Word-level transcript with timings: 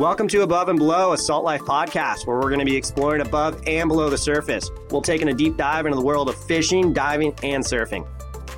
Welcome 0.00 0.28
to 0.28 0.40
Above 0.40 0.70
and 0.70 0.78
Below, 0.78 1.12
a 1.12 1.18
Salt 1.18 1.44
Life 1.44 1.60
podcast 1.60 2.26
where 2.26 2.38
we're 2.38 2.48
going 2.48 2.60
to 2.60 2.64
be 2.64 2.74
exploring 2.74 3.20
above 3.20 3.62
and 3.66 3.86
below 3.86 4.08
the 4.08 4.16
surface. 4.16 4.70
We'll 4.90 5.02
take 5.02 5.20
a 5.20 5.30
deep 5.34 5.58
dive 5.58 5.84
into 5.84 5.94
the 5.94 6.02
world 6.02 6.30
of 6.30 6.42
fishing, 6.44 6.94
diving, 6.94 7.34
and 7.42 7.62
surfing. 7.62 8.08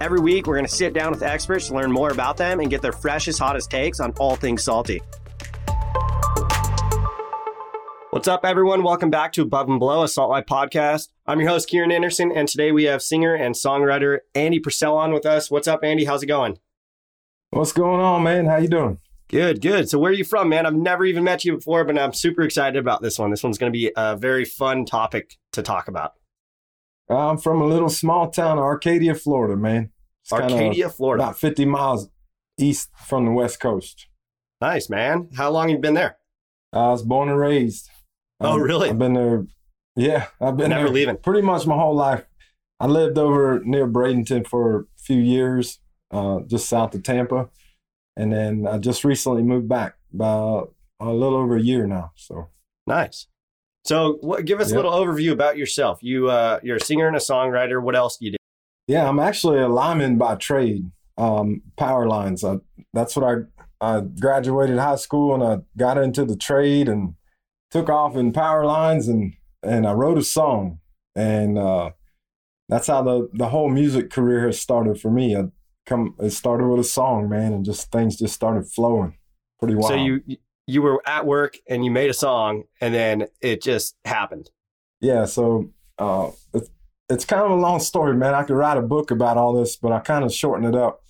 Every 0.00 0.20
week, 0.20 0.46
we're 0.46 0.54
going 0.54 0.68
to 0.68 0.72
sit 0.72 0.92
down 0.92 1.10
with 1.10 1.24
experts 1.24 1.66
to 1.66 1.74
learn 1.74 1.90
more 1.90 2.10
about 2.10 2.36
them 2.36 2.60
and 2.60 2.70
get 2.70 2.80
their 2.80 2.92
freshest, 2.92 3.40
hottest 3.40 3.72
takes 3.72 3.98
on 3.98 4.12
all 4.20 4.36
things 4.36 4.62
salty. 4.62 5.02
What's 8.10 8.28
up, 8.28 8.44
everyone? 8.44 8.84
Welcome 8.84 9.10
back 9.10 9.32
to 9.32 9.42
Above 9.42 9.68
and 9.68 9.80
Below, 9.80 10.04
a 10.04 10.08
Salt 10.08 10.30
Life 10.30 10.46
podcast. 10.46 11.08
I'm 11.26 11.40
your 11.40 11.48
host, 11.48 11.68
Kieran 11.68 11.90
Anderson, 11.90 12.30
and 12.30 12.46
today 12.46 12.70
we 12.70 12.84
have 12.84 13.02
singer 13.02 13.34
and 13.34 13.56
songwriter 13.56 14.20
Andy 14.36 14.60
Purcell 14.60 14.96
on 14.96 15.12
with 15.12 15.26
us. 15.26 15.50
What's 15.50 15.66
up, 15.66 15.82
Andy? 15.82 16.04
How's 16.04 16.22
it 16.22 16.26
going? 16.26 16.60
What's 17.50 17.72
going 17.72 18.00
on, 18.00 18.22
man? 18.22 18.46
How 18.46 18.58
you 18.58 18.68
doing? 18.68 19.00
Good, 19.32 19.62
good. 19.62 19.88
So, 19.88 19.98
where 19.98 20.10
are 20.10 20.14
you 20.14 20.24
from, 20.24 20.50
man? 20.50 20.66
I've 20.66 20.74
never 20.74 21.06
even 21.06 21.24
met 21.24 21.42
you 21.44 21.56
before, 21.56 21.84
but 21.84 21.98
I'm 21.98 22.12
super 22.12 22.42
excited 22.42 22.78
about 22.78 23.00
this 23.00 23.18
one. 23.18 23.30
This 23.30 23.42
one's 23.42 23.56
going 23.56 23.72
to 23.72 23.76
be 23.76 23.90
a 23.96 24.14
very 24.14 24.44
fun 24.44 24.84
topic 24.84 25.36
to 25.52 25.62
talk 25.62 25.88
about. 25.88 26.12
I'm 27.08 27.38
from 27.38 27.62
a 27.62 27.66
little 27.66 27.88
small 27.88 28.30
town, 28.30 28.58
Arcadia, 28.58 29.14
Florida, 29.14 29.56
man. 29.56 29.90
It's 30.22 30.32
Arcadia, 30.32 30.90
Florida. 30.90 31.24
About 31.24 31.38
50 31.38 31.64
miles 31.64 32.08
east 32.58 32.90
from 33.06 33.24
the 33.24 33.32
West 33.32 33.58
Coast. 33.58 34.06
Nice, 34.60 34.90
man. 34.90 35.30
How 35.34 35.50
long 35.50 35.68
have 35.68 35.76
you 35.76 35.80
been 35.80 35.94
there? 35.94 36.18
I 36.72 36.88
was 36.90 37.02
born 37.02 37.28
and 37.30 37.38
raised. 37.38 37.88
Oh, 38.38 38.54
Um, 38.54 38.60
really? 38.62 38.90
I've 38.90 38.98
been 38.98 39.14
there. 39.14 39.46
Yeah, 39.96 40.26
I've 40.40 40.56
been 40.58 40.70
Never 40.70 40.84
there 40.84 40.92
leaving. 40.92 41.16
pretty 41.16 41.42
much 41.42 41.66
my 41.66 41.74
whole 41.76 41.94
life. 41.94 42.24
I 42.80 42.86
lived 42.86 43.16
over 43.16 43.60
near 43.64 43.86
Bradenton 43.88 44.46
for 44.46 44.80
a 44.80 44.84
few 44.98 45.18
years, 45.18 45.80
uh, 46.10 46.40
just 46.46 46.68
south 46.68 46.94
of 46.94 47.02
Tampa, 47.02 47.48
and 48.16 48.32
then 48.32 48.66
I 48.66 48.78
just 48.78 49.04
recently 49.04 49.42
moved 49.42 49.68
back 49.68 49.94
about 50.12 50.74
a 51.00 51.12
little 51.12 51.38
over 51.38 51.56
a 51.56 51.62
year 51.62 51.86
now. 51.86 52.12
So 52.16 52.48
Nice. 52.86 53.26
So, 53.84 54.18
what, 54.20 54.44
give 54.44 54.60
us 54.60 54.70
a 54.70 54.76
little 54.76 54.92
overview 54.92 55.32
about 55.32 55.56
yourself. 55.56 55.98
You, 56.02 56.30
uh, 56.30 56.60
you're 56.62 56.76
a 56.76 56.80
singer 56.80 57.08
and 57.08 57.16
a 57.16 57.20
songwriter. 57.20 57.82
What 57.82 57.96
else 57.96 58.16
do 58.16 58.26
you 58.26 58.32
do? 58.32 58.36
Yeah, 58.86 59.08
I'm 59.08 59.18
actually 59.18 59.58
a 59.58 59.68
lineman 59.68 60.18
by 60.18 60.36
trade. 60.36 60.90
Um, 61.18 61.62
power 61.76 62.06
lines. 62.06 62.44
I, 62.44 62.56
that's 62.94 63.16
what 63.16 63.24
I 63.24 63.42
I 63.82 64.00
graduated 64.00 64.78
high 64.78 64.96
school 64.96 65.34
and 65.34 65.42
I 65.42 65.58
got 65.76 65.98
into 65.98 66.24
the 66.24 66.36
trade 66.36 66.88
and 66.88 67.14
took 67.70 67.90
off 67.90 68.16
in 68.16 68.32
power 68.32 68.64
lines 68.64 69.08
and 69.08 69.34
and 69.62 69.86
I 69.86 69.92
wrote 69.92 70.16
a 70.16 70.22
song 70.22 70.78
and 71.14 71.58
uh, 71.58 71.90
that's 72.68 72.86
how 72.86 73.02
the 73.02 73.28
the 73.34 73.48
whole 73.48 73.68
music 73.68 74.08
career 74.08 74.46
has 74.46 74.58
started 74.58 75.00
for 75.00 75.10
me. 75.10 75.36
I 75.36 75.48
come 75.86 76.14
it 76.18 76.30
started 76.30 76.66
with 76.66 76.80
a 76.80 76.84
song, 76.84 77.28
man, 77.28 77.52
and 77.52 77.64
just 77.64 77.90
things 77.90 78.16
just 78.16 78.34
started 78.34 78.66
flowing. 78.66 79.16
Pretty 79.58 79.74
wild. 79.74 79.88
So 79.88 79.94
you 79.94 80.20
you 80.66 80.82
were 80.82 81.02
at 81.06 81.26
work 81.26 81.58
and 81.68 81.84
you 81.84 81.90
made 81.90 82.10
a 82.10 82.14
song, 82.14 82.64
and 82.80 82.94
then 82.94 83.26
it 83.40 83.62
just 83.62 83.96
happened. 84.04 84.50
Yeah, 85.00 85.24
so 85.24 85.70
uh, 85.98 86.30
it's, 86.54 86.70
it's 87.08 87.24
kind 87.24 87.42
of 87.42 87.50
a 87.50 87.56
long 87.56 87.80
story, 87.80 88.16
man. 88.16 88.34
I 88.34 88.44
could 88.44 88.56
write 88.56 88.78
a 88.78 88.82
book 88.82 89.10
about 89.10 89.36
all 89.36 89.52
this, 89.52 89.76
but 89.76 89.92
I 89.92 89.98
kind 89.98 90.24
of 90.24 90.32
shortened 90.32 90.74
it 90.74 90.78
up. 90.78 91.02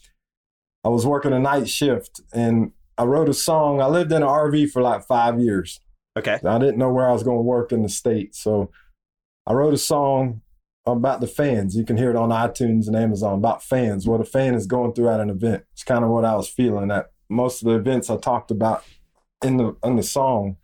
I 0.85 0.89
was 0.89 1.07
working 1.07 1.33
a 1.33 1.39
night 1.39 1.69
shift 1.69 2.21
and 2.33 2.73
I 2.99 3.05
wrote 3.05 3.29
a 3.29 3.35
song. 3.35 3.81
I 3.81 3.87
lived 3.87 4.11
in 4.11 4.23
an 4.23 4.29
RV 4.29 4.71
for 4.71 4.83
like 4.83 5.07
five 5.07 5.39
years. 5.39 5.81
Okay. 6.19 6.39
I 6.45 6.59
didn't 6.59 6.79
know 6.79 6.91
where 6.91 7.09
I 7.09 7.13
was 7.13 7.23
going 7.23 7.39
to 7.39 7.43
work 7.43 7.73
in 7.73 7.83
the 7.83 7.89
state. 7.89 8.35
So 8.35 8.71
I 9.47 9.53
wrote 9.53 9.75
a 9.75 9.79
song 9.79 10.43
about 10.87 11.21
the 11.21 11.27
fans. 11.27 11.77
You 11.77 11.85
can 11.85 11.97
hear 11.97 12.11
it 12.11 12.17
on 12.17 12.31
iTunes 12.31 12.87
and 12.87 12.97
Amazon 12.97 13.35
about 13.35 13.63
fans, 13.63 14.07
what 14.07 14.21
a 14.21 14.25
fan 14.25 14.55
is 14.55 14.67
going 14.67 14.93
through 14.93 15.09
at 15.09 15.21
an 15.21 15.31
event. 15.31 15.65
It's 15.73 15.85
kind 15.85 16.05
of 16.05 16.11
what 16.11 16.25
I 16.25 16.35
was 16.35 16.49
feeling 16.49 16.91
at 16.91 17.11
most 17.29 17.63
of 17.63 17.69
the 17.69 17.77
events 17.77 18.11
I 18.11 18.17
talked 18.17 18.51
about 18.51 18.85
in 19.43 19.57
the 19.57 19.77
in 19.85 19.97
the 19.97 20.03
song. 20.03 20.57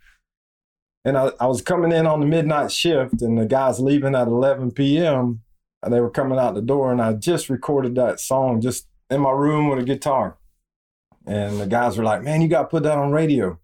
And 1.05 1.17
I, 1.17 1.31
I 1.39 1.47
was 1.47 1.61
coming 1.61 1.93
in 1.93 2.05
on 2.05 2.19
the 2.19 2.25
midnight 2.25 2.71
shift 2.71 3.21
and 3.21 3.37
the 3.37 3.45
guys 3.45 3.79
leaving 3.79 4.15
at 4.15 4.27
11 4.27 4.71
p.m. 4.71 5.41
And 5.81 5.93
they 5.93 6.01
were 6.01 6.09
coming 6.09 6.37
out 6.37 6.55
the 6.55 6.61
door 6.61 6.91
and 6.91 7.01
I 7.01 7.13
just 7.13 7.49
recorded 7.49 7.95
that 7.95 8.19
song 8.19 8.59
just 8.59 8.87
in 9.09 9.21
my 9.21 9.31
room 9.31 9.69
with 9.69 9.79
a 9.79 9.83
guitar. 9.83 10.37
And 11.25 11.59
the 11.59 11.67
guys 11.67 11.97
were 11.97 12.03
like, 12.03 12.21
man, 12.21 12.41
you 12.41 12.49
got 12.49 12.63
to 12.63 12.67
put 12.67 12.83
that 12.83 12.97
on 12.97 13.11
radio. 13.11 13.59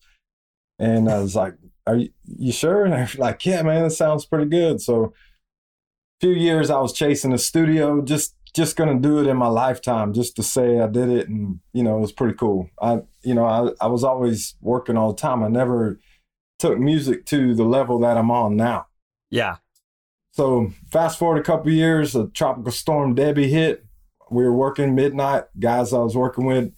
And 0.79 1.09
I 1.09 1.19
was 1.19 1.35
like, 1.35 1.55
are 1.85 1.97
you, 1.97 2.09
you 2.25 2.53
sure? 2.53 2.85
And 2.85 2.93
they 2.93 3.17
were 3.17 3.23
like, 3.23 3.45
yeah, 3.45 3.61
man, 3.63 3.85
it 3.85 3.91
sounds 3.91 4.25
pretty 4.25 4.45
good. 4.49 4.81
So 4.81 5.13
few 6.25 6.33
years 6.33 6.71
I 6.71 6.79
was 6.79 6.91
chasing 6.91 7.33
a 7.33 7.37
studio, 7.37 8.01
just 8.01 8.35
just 8.55 8.75
gonna 8.75 8.99
do 8.99 9.19
it 9.19 9.27
in 9.27 9.37
my 9.37 9.47
lifetime, 9.47 10.13
just 10.13 10.35
to 10.37 10.43
say 10.43 10.79
I 10.79 10.87
did 10.87 11.09
it, 11.09 11.29
and 11.29 11.59
you 11.71 11.83
know 11.83 11.97
it 11.97 12.01
was 12.01 12.11
pretty 12.11 12.35
cool. 12.35 12.69
I 12.81 13.01
you 13.21 13.35
know 13.35 13.45
I 13.45 13.69
I 13.79 13.87
was 13.87 14.03
always 14.03 14.55
working 14.59 14.97
all 14.97 15.13
the 15.13 15.21
time. 15.21 15.43
I 15.43 15.49
never 15.49 15.99
took 16.57 16.79
music 16.79 17.25
to 17.27 17.53
the 17.53 17.63
level 17.63 17.99
that 17.99 18.17
I'm 18.17 18.31
on 18.31 18.55
now. 18.55 18.87
Yeah. 19.29 19.57
So 20.31 20.71
fast 20.91 21.19
forward 21.19 21.39
a 21.39 21.43
couple 21.43 21.71
years, 21.71 22.15
a 22.15 22.27
tropical 22.27 22.71
storm 22.71 23.13
Debbie 23.13 23.49
hit. 23.49 23.85
We 24.31 24.43
were 24.43 24.55
working 24.55 24.95
midnight. 24.95 25.43
Guys 25.59 25.93
I 25.93 25.99
was 25.99 26.15
working 26.15 26.45
with 26.45 26.73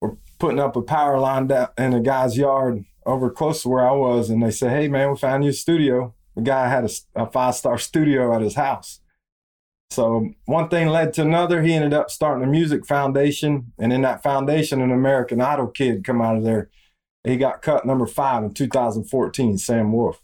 were 0.00 0.16
putting 0.38 0.60
up 0.60 0.76
a 0.76 0.82
power 0.82 1.18
line 1.18 1.48
down 1.48 1.68
in 1.76 1.92
a 1.92 2.00
guy's 2.00 2.38
yard 2.38 2.84
over 3.04 3.28
close 3.28 3.62
to 3.62 3.68
where 3.68 3.86
I 3.86 3.92
was, 3.92 4.30
and 4.30 4.42
they 4.42 4.50
said, 4.50 4.70
"Hey 4.70 4.88
man, 4.88 5.10
we 5.10 5.16
found 5.18 5.44
you 5.44 5.50
a 5.50 5.52
studio." 5.52 6.14
The 6.38 6.44
guy 6.44 6.68
had 6.68 6.84
a, 6.84 7.22
a 7.22 7.30
five 7.30 7.54
star 7.54 7.78
studio 7.90 8.34
at 8.34 8.40
his 8.40 8.54
house. 8.54 9.00
So 9.90 10.30
one 10.44 10.68
thing 10.68 10.88
led 10.88 11.12
to 11.14 11.22
another. 11.22 11.62
He 11.62 11.74
ended 11.74 11.94
up 11.94 12.10
starting 12.10 12.44
a 12.44 12.50
music 12.50 12.86
foundation, 12.86 13.72
and 13.78 13.92
in 13.92 14.02
that 14.02 14.22
foundation, 14.22 14.80
an 14.80 14.90
American 14.90 15.40
Idol 15.40 15.66
kid 15.68 16.04
come 16.04 16.22
out 16.22 16.36
of 16.36 16.44
there. 16.44 16.70
He 17.24 17.36
got 17.36 17.62
cut 17.62 17.84
number 17.84 18.06
five 18.06 18.44
in 18.44 18.54
2014, 18.54 19.58
Sam 19.58 19.92
Woolf 19.92 20.22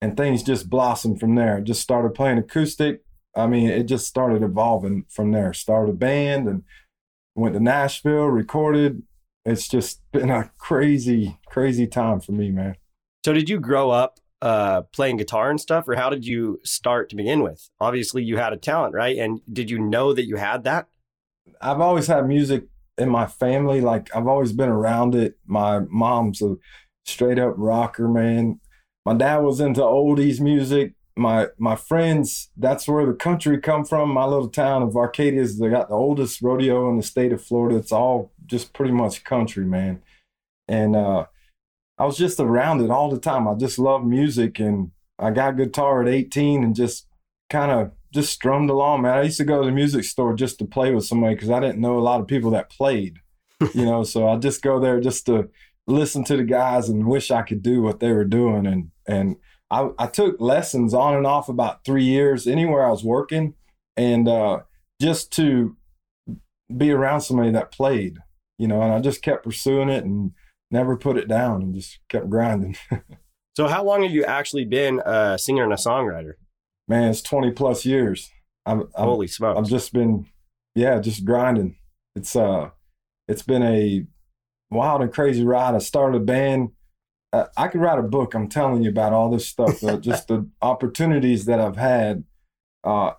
and 0.00 0.16
things 0.16 0.42
just 0.42 0.70
blossomed 0.70 1.20
from 1.20 1.34
there. 1.34 1.60
Just 1.60 1.82
started 1.82 2.14
playing 2.14 2.38
acoustic. 2.38 3.02
I 3.34 3.46
mean, 3.46 3.68
it 3.68 3.84
just 3.84 4.06
started 4.06 4.42
evolving 4.42 5.04
from 5.08 5.32
there. 5.32 5.52
Started 5.52 5.92
a 5.92 5.94
band 5.94 6.48
and 6.48 6.62
went 7.34 7.54
to 7.54 7.60
Nashville, 7.60 8.26
recorded. 8.26 9.02
It's 9.44 9.68
just 9.68 10.00
been 10.12 10.30
a 10.30 10.50
crazy, 10.58 11.38
crazy 11.46 11.86
time 11.86 12.20
for 12.20 12.32
me, 12.32 12.50
man. 12.50 12.76
So, 13.24 13.32
did 13.32 13.48
you 13.48 13.60
grow 13.60 13.90
up 13.90 14.20
uh, 14.40 14.82
playing 14.92 15.16
guitar 15.16 15.50
and 15.50 15.60
stuff, 15.60 15.88
or 15.88 15.96
how 15.96 16.10
did 16.10 16.24
you 16.26 16.60
start 16.64 17.10
to 17.10 17.16
begin 17.16 17.42
with? 17.42 17.68
Obviously, 17.80 18.22
you 18.22 18.36
had 18.36 18.52
a 18.52 18.56
talent, 18.56 18.94
right? 18.94 19.16
And 19.18 19.40
did 19.52 19.70
you 19.70 19.78
know 19.78 20.12
that 20.12 20.26
you 20.26 20.36
had 20.36 20.64
that? 20.64 20.86
I've 21.60 21.80
always 21.80 22.06
had 22.06 22.26
music 22.26 22.64
in 22.96 23.08
my 23.08 23.26
family. 23.26 23.80
Like 23.80 24.14
I've 24.14 24.26
always 24.26 24.52
been 24.52 24.68
around 24.68 25.14
it. 25.14 25.38
My 25.46 25.80
mom's 25.88 26.42
a 26.42 26.56
straight 27.06 27.38
up 27.38 27.54
rocker, 27.56 28.08
man. 28.08 28.60
My 29.04 29.14
dad 29.14 29.38
was 29.38 29.60
into 29.60 29.80
oldies 29.80 30.40
music. 30.40 30.94
My 31.16 31.48
my 31.58 31.74
friends, 31.74 32.50
that's 32.56 32.86
where 32.86 33.06
the 33.06 33.14
country 33.14 33.58
come 33.58 33.84
from. 33.84 34.10
My 34.10 34.24
little 34.24 34.48
town 34.48 34.82
of 34.82 34.96
Arcadia 34.96 35.40
is 35.40 35.58
they 35.58 35.68
got 35.68 35.88
the 35.88 35.94
oldest 35.94 36.42
rodeo 36.42 36.88
in 36.90 36.96
the 36.96 37.02
state 37.02 37.32
of 37.32 37.42
Florida. 37.42 37.76
It's 37.76 37.92
all 37.92 38.32
just 38.46 38.72
pretty 38.72 38.92
much 38.92 39.24
country, 39.24 39.64
man. 39.64 40.02
And 40.68 40.94
uh, 40.94 41.26
I 41.98 42.04
was 42.04 42.16
just 42.16 42.38
around 42.38 42.80
it 42.80 42.90
all 42.90 43.10
the 43.10 43.18
time. 43.18 43.48
I 43.48 43.54
just 43.54 43.78
loved 43.78 44.06
music, 44.06 44.58
and 44.58 44.92
I 45.18 45.30
got 45.30 45.56
guitar 45.56 46.02
at 46.02 46.08
18 46.08 46.62
and 46.62 46.74
just 46.74 47.06
kind 47.50 47.70
of 47.70 47.92
just 48.12 48.32
strummed 48.32 48.70
along, 48.70 49.02
man. 49.02 49.18
I 49.18 49.22
used 49.22 49.38
to 49.38 49.44
go 49.44 49.60
to 49.60 49.66
the 49.66 49.72
music 49.72 50.04
store 50.04 50.34
just 50.34 50.58
to 50.58 50.64
play 50.64 50.94
with 50.94 51.04
somebody 51.04 51.34
because 51.34 51.50
I 51.50 51.60
didn't 51.60 51.80
know 51.80 51.98
a 51.98 52.00
lot 52.00 52.20
of 52.20 52.26
people 52.26 52.50
that 52.52 52.70
played, 52.70 53.18
you 53.74 53.84
know. 53.84 54.04
So 54.04 54.28
I 54.28 54.36
just 54.36 54.62
go 54.62 54.80
there 54.80 55.00
just 55.00 55.26
to 55.26 55.48
listen 55.86 56.24
to 56.24 56.36
the 56.36 56.44
guys 56.44 56.88
and 56.88 57.06
wish 57.06 57.30
I 57.30 57.42
could 57.42 57.62
do 57.62 57.82
what 57.82 58.00
they 58.00 58.12
were 58.12 58.24
doing. 58.24 58.66
And 58.66 58.90
and 59.06 59.36
I, 59.70 59.90
I 59.98 60.06
took 60.06 60.40
lessons 60.40 60.94
on 60.94 61.14
and 61.14 61.26
off 61.26 61.48
about 61.48 61.84
three 61.84 62.04
years 62.04 62.46
anywhere 62.46 62.86
I 62.86 62.90
was 62.90 63.04
working, 63.04 63.54
and 63.96 64.28
uh, 64.28 64.60
just 65.00 65.32
to 65.32 65.76
be 66.74 66.90
around 66.90 67.22
somebody 67.22 67.50
that 67.52 67.72
played, 67.72 68.18
you 68.56 68.68
know. 68.68 68.80
And 68.82 68.92
I 68.92 69.00
just 69.00 69.22
kept 69.22 69.44
pursuing 69.44 69.88
it 69.88 70.04
and 70.04 70.32
never 70.70 70.96
put 70.96 71.16
it 71.16 71.28
down 71.28 71.62
and 71.62 71.74
just 71.74 71.98
kept 72.08 72.28
grinding. 72.30 72.76
So, 73.58 73.66
how 73.66 73.82
long 73.82 74.04
have 74.04 74.12
you 74.12 74.22
actually 74.22 74.66
been 74.66 75.02
a 75.04 75.36
singer 75.36 75.64
and 75.64 75.72
a 75.72 75.76
songwriter? 75.76 76.34
Man, 76.86 77.10
it's 77.10 77.20
twenty 77.20 77.50
plus 77.50 77.84
years. 77.84 78.30
I'm, 78.64 78.82
I'm 78.94 79.08
Holy 79.08 79.26
smokes! 79.26 79.58
I've 79.58 79.66
just 79.68 79.92
been, 79.92 80.26
yeah, 80.76 81.00
just 81.00 81.24
grinding. 81.24 81.74
It's 82.14 82.36
uh, 82.36 82.70
it's 83.26 83.42
been 83.42 83.64
a 83.64 84.06
wild 84.70 85.02
and 85.02 85.12
crazy 85.12 85.42
ride. 85.42 85.74
I 85.74 85.78
started 85.78 86.22
a 86.22 86.24
band. 86.24 86.68
Uh, 87.32 87.46
I 87.56 87.66
could 87.66 87.80
write 87.80 87.98
a 87.98 88.02
book. 88.04 88.32
I'm 88.32 88.48
telling 88.48 88.84
you 88.84 88.90
about 88.90 89.12
all 89.12 89.28
this 89.28 89.48
stuff. 89.48 89.82
uh, 89.82 89.96
just 90.00 90.28
the 90.28 90.48
opportunities 90.62 91.46
that 91.46 91.58
I've 91.58 91.76
had. 91.76 92.22
Uh, 92.84 93.14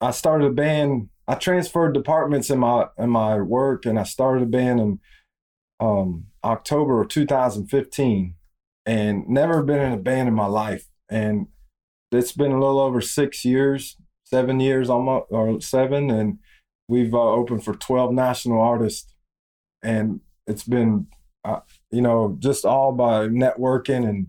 I 0.00 0.12
started 0.12 0.46
a 0.46 0.54
band. 0.54 1.10
I 1.28 1.34
transferred 1.34 1.92
departments 1.92 2.48
in 2.48 2.58
my 2.58 2.86
in 2.96 3.10
my 3.10 3.36
work, 3.36 3.84
and 3.84 3.98
I 3.98 4.04
started 4.04 4.44
a 4.44 4.46
band 4.46 4.80
And 4.80 4.98
um, 5.78 6.28
October 6.44 7.00
of 7.00 7.08
2015, 7.08 8.34
and 8.84 9.28
never 9.28 9.62
been 9.62 9.80
in 9.80 9.92
a 9.92 9.98
band 9.98 10.28
in 10.28 10.34
my 10.34 10.46
life. 10.46 10.86
And 11.08 11.48
it's 12.10 12.32
been 12.32 12.52
a 12.52 12.60
little 12.60 12.80
over 12.80 13.00
six 13.00 13.44
years, 13.44 13.96
seven 14.24 14.60
years 14.60 14.90
almost, 14.90 15.26
or 15.30 15.60
seven, 15.60 16.10
and 16.10 16.38
we've 16.88 17.14
uh, 17.14 17.18
opened 17.18 17.64
for 17.64 17.74
12 17.74 18.12
national 18.12 18.60
artists, 18.60 19.14
and 19.82 20.20
it's 20.46 20.64
been 20.64 21.06
uh, 21.44 21.60
you 21.90 22.00
know, 22.00 22.36
just 22.38 22.64
all 22.64 22.92
by 22.92 23.26
networking 23.26 24.08
and 24.08 24.28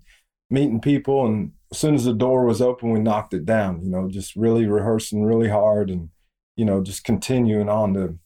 meeting 0.50 0.82
people. 0.82 1.26
And 1.26 1.52
as 1.72 1.78
soon 1.78 1.96
as 1.96 2.06
the 2.06 2.14
door 2.14 2.46
was 2.46 2.62
open, 2.62 2.92
we 2.92 3.00
knocked 3.00 3.34
it 3.34 3.46
down, 3.46 3.84
you 3.84 3.90
know, 3.90 4.10
just 4.10 4.36
really 4.36 4.66
rehearsing 4.66 5.24
really 5.24 5.50
hard 5.50 5.90
and, 5.90 6.10
you 6.56 6.66
know, 6.66 6.82
just 6.82 7.04
continuing 7.04 7.70
on 7.70 7.94
to, 7.94 8.18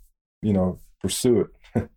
you 0.42 0.54
know, 0.54 0.80
pursue 1.01 1.42
it. 1.75 1.89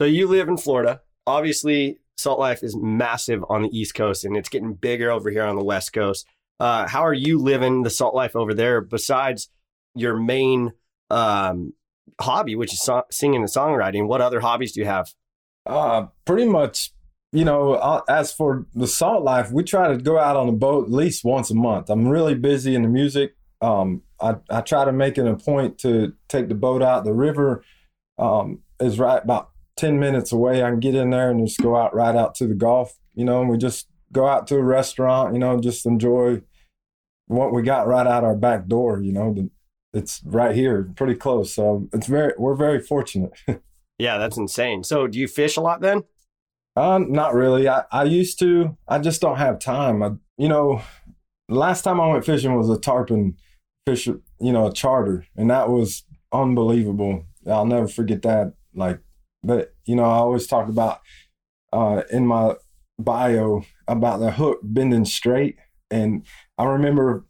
so 0.00 0.06
you 0.06 0.26
live 0.26 0.48
in 0.48 0.56
Florida. 0.56 1.02
Obviously, 1.26 2.00
Salt 2.16 2.38
Life 2.38 2.62
is 2.62 2.74
massive 2.74 3.44
on 3.50 3.62
the 3.62 3.78
East 3.78 3.94
Coast 3.94 4.24
and 4.24 4.34
it's 4.34 4.48
getting 4.48 4.72
bigger 4.72 5.10
over 5.10 5.30
here 5.30 5.44
on 5.44 5.56
the 5.56 5.64
West 5.64 5.92
Coast. 5.92 6.26
Uh, 6.58 6.88
how 6.88 7.02
are 7.02 7.14
you 7.14 7.38
living 7.38 7.82
the 7.82 7.90
Salt 7.90 8.14
Life 8.14 8.34
over 8.34 8.54
there 8.54 8.80
besides 8.80 9.50
your 9.94 10.16
main 10.16 10.72
um, 11.10 11.74
hobby, 12.18 12.54
which 12.54 12.72
is 12.72 12.80
so- 12.80 13.04
singing 13.10 13.42
and 13.42 13.50
songwriting? 13.50 14.06
What 14.06 14.22
other 14.22 14.40
hobbies 14.40 14.72
do 14.72 14.80
you 14.80 14.86
have? 14.86 15.12
Uh, 15.66 16.06
pretty 16.24 16.46
much, 16.46 16.92
you 17.32 17.44
know, 17.44 17.74
uh, 17.74 18.00
as 18.08 18.32
for 18.32 18.66
the 18.74 18.86
Salt 18.86 19.22
Life, 19.22 19.52
we 19.52 19.64
try 19.64 19.88
to 19.88 19.98
go 19.98 20.18
out 20.18 20.36
on 20.36 20.48
a 20.48 20.52
boat 20.52 20.86
at 20.86 20.90
least 20.90 21.24
once 21.24 21.50
a 21.50 21.54
month. 21.54 21.90
I'm 21.90 22.08
really 22.08 22.34
busy 22.34 22.74
in 22.74 22.82
the 22.82 22.88
music. 22.88 23.34
Um, 23.60 24.02
I, 24.18 24.36
I 24.48 24.62
try 24.62 24.86
to 24.86 24.92
make 24.92 25.18
it 25.18 25.26
a 25.26 25.36
point 25.36 25.76
to 25.80 26.14
take 26.28 26.48
the 26.48 26.54
boat 26.54 26.82
out. 26.82 27.04
The 27.04 27.12
river 27.12 27.62
um, 28.18 28.60
is 28.80 28.98
right 28.98 29.22
about 29.22 29.49
10 29.80 29.98
minutes 29.98 30.30
away. 30.30 30.62
I 30.62 30.68
can 30.68 30.80
get 30.80 30.94
in 30.94 31.10
there 31.10 31.30
and 31.30 31.46
just 31.46 31.60
go 31.60 31.74
out 31.74 31.94
right 31.94 32.14
out 32.14 32.34
to 32.36 32.46
the 32.46 32.54
Gulf, 32.54 32.98
you 33.14 33.24
know, 33.24 33.40
and 33.40 33.48
we 33.48 33.56
just 33.56 33.88
go 34.12 34.26
out 34.26 34.46
to 34.48 34.56
a 34.56 34.62
restaurant, 34.62 35.32
you 35.32 35.40
know, 35.40 35.58
just 35.58 35.86
enjoy 35.86 36.42
what 37.26 37.52
we 37.52 37.62
got 37.62 37.86
right 37.86 38.06
out 38.06 38.24
our 38.24 38.36
back 38.36 38.66
door, 38.66 39.00
you 39.00 39.12
know, 39.12 39.48
it's 39.94 40.22
right 40.24 40.54
here, 40.54 40.90
pretty 40.96 41.14
close. 41.14 41.54
So 41.54 41.88
it's 41.92 42.06
very, 42.06 42.34
we're 42.36 42.56
very 42.56 42.80
fortunate. 42.80 43.32
yeah, 43.98 44.18
that's 44.18 44.36
insane. 44.36 44.84
So 44.84 45.06
do 45.06 45.18
you 45.18 45.26
fish 45.26 45.56
a 45.56 45.60
lot 45.60 45.80
then? 45.80 46.04
Uh, 46.76 46.98
not 46.98 47.34
really. 47.34 47.68
I, 47.68 47.84
I 47.90 48.04
used 48.04 48.38
to, 48.40 48.76
I 48.86 48.98
just 48.98 49.20
don't 49.20 49.38
have 49.38 49.58
time. 49.58 50.02
I, 50.02 50.10
you 50.36 50.48
know, 50.48 50.82
last 51.48 51.82
time 51.82 52.00
I 52.00 52.06
went 52.08 52.26
fishing 52.26 52.54
was 52.54 52.68
a 52.68 52.78
tarpon 52.78 53.36
fish, 53.86 54.06
you 54.06 54.52
know, 54.52 54.66
a 54.66 54.72
charter, 54.72 55.24
and 55.36 55.50
that 55.50 55.70
was 55.70 56.04
unbelievable. 56.32 57.24
I'll 57.46 57.66
never 57.66 57.88
forget 57.88 58.22
that. 58.22 58.52
Like, 58.74 59.00
but 59.42 59.74
you 59.84 59.96
know, 59.96 60.04
I 60.04 60.16
always 60.16 60.46
talk 60.46 60.68
about 60.68 61.00
uh, 61.72 62.02
in 62.10 62.26
my 62.26 62.54
bio 62.98 63.62
about 63.88 64.20
the 64.20 64.32
hook 64.32 64.60
bending 64.62 65.04
straight, 65.04 65.56
and 65.90 66.24
I 66.58 66.64
remember 66.64 67.24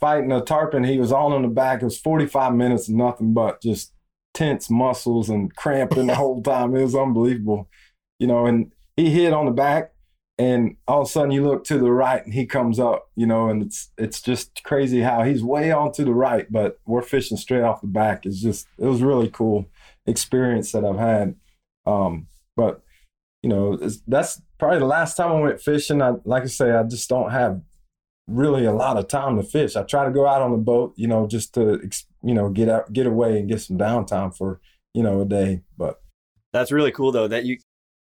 fighting 0.00 0.32
a 0.32 0.40
tarpon. 0.40 0.84
He 0.84 0.98
was 0.98 1.12
all 1.12 1.32
on 1.32 1.42
the 1.42 1.48
back. 1.48 1.82
It 1.82 1.86
was 1.86 1.98
45 1.98 2.54
minutes 2.54 2.88
nothing 2.88 3.34
but 3.34 3.60
just 3.60 3.92
tense 4.32 4.70
muscles 4.70 5.28
and 5.28 5.54
cramping 5.54 6.06
the 6.06 6.14
whole 6.14 6.42
time. 6.42 6.74
It 6.74 6.82
was 6.82 6.94
unbelievable, 6.94 7.68
you 8.18 8.26
know. 8.26 8.46
And 8.46 8.72
he 8.96 9.10
hit 9.10 9.32
on 9.32 9.46
the 9.46 9.50
back, 9.50 9.92
and 10.38 10.76
all 10.86 11.02
of 11.02 11.08
a 11.08 11.10
sudden 11.10 11.32
you 11.32 11.44
look 11.44 11.64
to 11.64 11.78
the 11.78 11.90
right, 11.90 12.24
and 12.24 12.32
he 12.32 12.46
comes 12.46 12.78
up, 12.78 13.10
you 13.16 13.26
know. 13.26 13.48
And 13.48 13.62
it's 13.62 13.90
it's 13.98 14.20
just 14.20 14.62
crazy 14.64 15.00
how 15.00 15.22
he's 15.24 15.42
way 15.42 15.72
on 15.72 15.92
to 15.92 16.04
the 16.04 16.14
right, 16.14 16.46
but 16.50 16.78
we're 16.86 17.02
fishing 17.02 17.36
straight 17.36 17.62
off 17.62 17.80
the 17.80 17.88
back. 17.88 18.24
It's 18.24 18.40
just 18.40 18.66
it 18.78 18.86
was 18.86 19.02
really 19.02 19.28
cool 19.28 19.66
experience 20.06 20.72
that 20.72 20.84
I've 20.84 20.98
had. 20.98 21.34
Um, 21.86 22.26
but 22.56 22.82
you 23.42 23.48
know, 23.48 23.78
that's 24.06 24.42
probably 24.58 24.78
the 24.78 24.84
last 24.84 25.16
time 25.16 25.32
I 25.32 25.40
went 25.40 25.60
fishing. 25.60 26.02
I 26.02 26.14
like 26.24 26.42
I 26.42 26.46
say, 26.46 26.72
I 26.72 26.82
just 26.82 27.08
don't 27.08 27.30
have 27.30 27.62
really 28.26 28.64
a 28.64 28.72
lot 28.72 28.96
of 28.96 29.08
time 29.08 29.36
to 29.36 29.42
fish. 29.42 29.76
I 29.76 29.82
try 29.82 30.04
to 30.04 30.10
go 30.10 30.26
out 30.26 30.42
on 30.42 30.52
the 30.52 30.58
boat, 30.58 30.92
you 30.96 31.08
know, 31.08 31.26
just 31.26 31.54
to 31.54 31.80
you 32.22 32.34
know 32.34 32.50
get 32.50 32.68
out, 32.68 32.92
get 32.92 33.06
away, 33.06 33.38
and 33.38 33.48
get 33.48 33.60
some 33.60 33.78
downtime 33.78 34.36
for 34.36 34.60
you 34.94 35.02
know 35.02 35.20
a 35.22 35.24
day. 35.24 35.62
But 35.76 36.00
that's 36.52 36.72
really 36.72 36.92
cool 36.92 37.12
though 37.12 37.28
that 37.28 37.44
you 37.44 37.58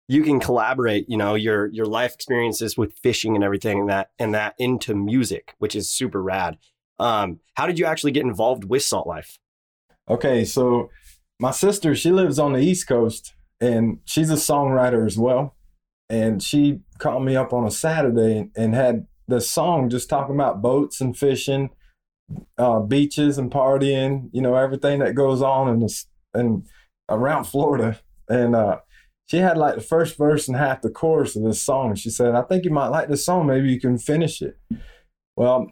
you 0.08 0.22
can 0.24 0.40
collaborate, 0.40 1.10
you 1.10 1.18
know, 1.18 1.36
your 1.36 1.68
your 1.68 1.86
life 1.86 2.14
experiences 2.14 2.78
with 2.78 2.98
fishing 3.02 3.36
and 3.36 3.44
everything, 3.44 3.80
and 3.80 3.90
that 3.90 4.12
and 4.20 4.34
that 4.34 4.56
into 4.58 4.96
music, 4.96 5.54
which 5.58 5.76
is 5.76 5.90
super 5.90 6.22
rad. 6.22 6.58
Um, 7.00 7.40
how 7.56 7.68
did 7.68 7.80
you 7.80 7.86
actually 7.86 8.12
get 8.12 8.24
involved 8.24 8.66
with 8.66 8.84
Salt 8.84 9.08
Life? 9.08 9.38
Okay, 10.08 10.46
so 10.46 10.90
my 11.40 11.52
sister 11.52 11.96
she 11.96 12.12
lives 12.12 12.40
on 12.40 12.54
the 12.54 12.60
East 12.60 12.88
Coast, 12.88 13.34
and 13.60 14.00
she's 14.06 14.30
a 14.30 14.36
songwriter 14.36 15.06
as 15.06 15.18
well. 15.18 15.56
And 16.10 16.42
she 16.42 16.82
called 17.00 17.26
me 17.26 17.36
up 17.36 17.52
on 17.52 17.66
a 17.66 17.72
Saturday 17.72 18.50
and 18.56 18.76
had 18.76 19.08
the 19.28 19.42
song 19.42 19.90
just 19.90 20.10
talking 20.10 20.36
about 20.36 20.62
boats 20.62 21.02
and 21.02 21.18
fishing, 21.18 21.72
uh, 22.58 22.80
beaches 22.80 23.38
and 23.38 23.52
partying, 23.52 24.30
you 24.32 24.42
know, 24.42 24.56
everything 24.56 25.00
that 25.00 25.16
goes 25.16 25.42
on 25.42 25.68
in 25.68 25.80
this 25.80 26.06
and 26.34 26.68
around 27.10 27.46
Florida. 27.46 28.00
And 28.30 28.56
uh, 28.56 28.80
she 29.26 29.38
had 29.38 29.58
like 29.58 29.76
the 29.76 29.82
first 29.82 30.18
verse 30.18 30.48
and 30.48 30.58
half 30.58 30.82
the 30.82 30.90
chorus 30.90 31.36
of 31.36 31.44
this 31.44 31.62
song. 31.62 31.96
She 31.96 32.10
said, 32.10 32.36
I 32.36 32.44
think 32.44 32.66
you 32.66 32.72
might 32.72 32.90
like 32.90 33.08
this 33.08 33.26
song. 33.26 33.48
Maybe 33.48 33.72
you 33.72 33.80
can 33.80 33.98
finish 33.98 34.42
it. 34.42 34.60
Well, 35.36 35.72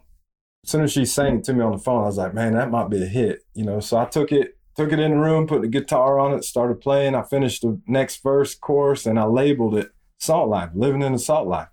as 0.64 0.70
soon 0.70 0.82
as 0.82 0.92
she 0.92 1.04
sang 1.04 1.38
it 1.38 1.44
to 1.44 1.54
me 1.54 1.62
on 1.62 1.72
the 1.72 1.78
phone, 1.78 2.02
I 2.02 2.06
was 2.06 2.16
like, 2.16 2.34
man, 2.34 2.54
that 2.54 2.70
might 2.70 2.90
be 2.90 3.02
a 3.02 3.06
hit, 3.06 3.44
you 3.54 3.64
know. 3.64 3.80
So 3.80 3.98
I 3.98 4.06
took 4.06 4.32
it, 4.32 4.53
took 4.76 4.92
it 4.92 4.98
in 4.98 5.12
the 5.12 5.16
room, 5.16 5.46
put 5.46 5.62
the 5.62 5.68
guitar 5.68 6.18
on 6.18 6.32
it, 6.32 6.44
started 6.44 6.80
playing. 6.80 7.14
I 7.14 7.22
finished 7.22 7.62
the 7.62 7.80
next 7.86 8.22
verse, 8.22 8.54
chorus, 8.54 9.06
and 9.06 9.18
I 9.18 9.24
labeled 9.24 9.76
it 9.76 9.92
Salt 10.18 10.48
Life, 10.48 10.70
living 10.74 11.02
in 11.02 11.12
the 11.12 11.18
Salt 11.18 11.46
Life. 11.46 11.68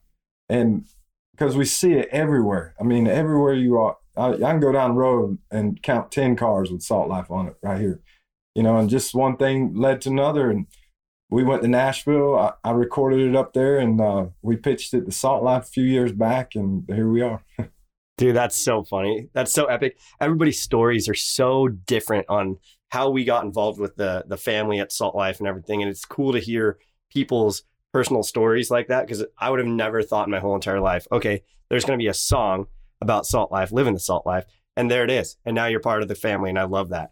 And 0.49 0.85
because 1.31 1.57
we 1.57 1.65
see 1.65 1.93
it 1.93 2.09
everywhere. 2.11 2.75
I 2.79 2.83
mean, 2.83 3.07
everywhere 3.07 3.53
you 3.53 3.77
are, 3.77 3.97
I, 4.15 4.33
I, 4.33 4.37
can 4.37 4.59
go 4.59 4.71
down 4.71 4.91
the 4.91 4.97
road 4.97 5.39
and 5.49 5.81
count 5.81 6.11
10 6.11 6.35
cars 6.35 6.71
with 6.71 6.83
Salt 6.83 7.09
Life 7.09 7.31
on 7.31 7.47
it 7.47 7.55
right 7.63 7.79
here. 7.79 8.01
You 8.53 8.63
know, 8.63 8.77
and 8.77 8.89
just 8.89 9.15
one 9.15 9.37
thing 9.37 9.73
led 9.73 10.01
to 10.01 10.09
another. 10.09 10.51
And 10.51 10.67
we 11.29 11.43
went 11.43 11.61
to 11.63 11.67
Nashville. 11.67 12.37
I, 12.37 12.53
I 12.63 12.71
recorded 12.71 13.21
it 13.27 13.35
up 13.35 13.53
there 13.53 13.79
and 13.79 13.99
uh, 13.99 14.25
we 14.41 14.57
pitched 14.57 14.93
it 14.93 15.05
to 15.05 15.11
Salt 15.11 15.43
Life 15.43 15.63
a 15.63 15.71
few 15.71 15.85
years 15.85 16.11
back. 16.11 16.53
And 16.55 16.83
here 16.87 17.09
we 17.09 17.21
are. 17.21 17.43
Dude, 18.17 18.35
that's 18.35 18.57
so 18.57 18.83
funny. 18.83 19.29
That's 19.33 19.51
so 19.51 19.65
epic. 19.65 19.97
Everybody's 20.19 20.61
stories 20.61 21.09
are 21.09 21.15
so 21.15 21.69
different 21.69 22.27
on 22.29 22.57
how 22.91 23.09
we 23.09 23.23
got 23.23 23.45
involved 23.45 23.79
with 23.79 23.95
the 23.95 24.23
the 24.27 24.37
family 24.37 24.79
at 24.79 24.91
Salt 24.91 25.15
Life 25.15 25.39
and 25.39 25.47
everything. 25.47 25.81
And 25.81 25.89
it's 25.89 26.05
cool 26.05 26.33
to 26.33 26.39
hear 26.39 26.77
people's 27.09 27.63
personal 27.93 28.23
stories 28.23 28.71
like 28.71 28.87
that 28.87 29.05
because 29.05 29.25
I 29.37 29.49
would 29.49 29.59
have 29.59 29.67
never 29.67 30.01
thought 30.01 30.27
in 30.27 30.31
my 30.31 30.39
whole 30.39 30.55
entire 30.55 30.79
life, 30.79 31.07
okay, 31.11 31.43
there's 31.69 31.85
going 31.85 31.97
to 31.97 32.03
be 32.03 32.07
a 32.07 32.13
song 32.13 32.67
about 33.01 33.25
salt 33.25 33.51
life, 33.51 33.71
living 33.71 33.93
the 33.93 33.99
salt 33.99 34.25
life. 34.25 34.45
And 34.77 34.89
there 34.89 35.03
it 35.03 35.09
is. 35.09 35.37
And 35.45 35.55
now 35.55 35.65
you're 35.65 35.81
part 35.81 36.01
of 36.01 36.07
the 36.07 36.15
family. 36.15 36.49
And 36.49 36.59
I 36.59 36.63
love 36.63 36.89
that. 36.89 37.11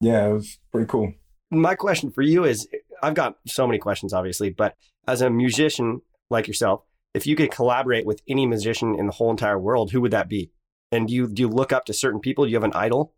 Yeah, 0.00 0.28
it 0.28 0.32
was 0.32 0.58
pretty 0.70 0.86
cool. 0.86 1.12
My 1.50 1.74
question 1.74 2.10
for 2.10 2.22
you 2.22 2.44
is 2.44 2.68
I've 3.02 3.14
got 3.14 3.36
so 3.46 3.66
many 3.66 3.78
questions, 3.78 4.12
obviously, 4.12 4.50
but 4.50 4.76
as 5.06 5.20
a 5.20 5.30
musician 5.30 6.02
like 6.30 6.46
yourself, 6.46 6.82
if 7.14 7.26
you 7.26 7.36
could 7.36 7.50
collaborate 7.50 8.06
with 8.06 8.20
any 8.28 8.46
musician 8.46 8.94
in 8.98 9.06
the 9.06 9.12
whole 9.12 9.30
entire 9.30 9.58
world, 9.58 9.92
who 9.92 10.00
would 10.00 10.10
that 10.10 10.28
be? 10.28 10.50
And 10.92 11.08
do 11.08 11.14
you, 11.14 11.28
do 11.28 11.42
you 11.42 11.48
look 11.48 11.72
up 11.72 11.84
to 11.86 11.92
certain 11.92 12.20
people? 12.20 12.44
Do 12.44 12.50
you 12.50 12.56
have 12.56 12.64
an 12.64 12.72
idol? 12.74 13.12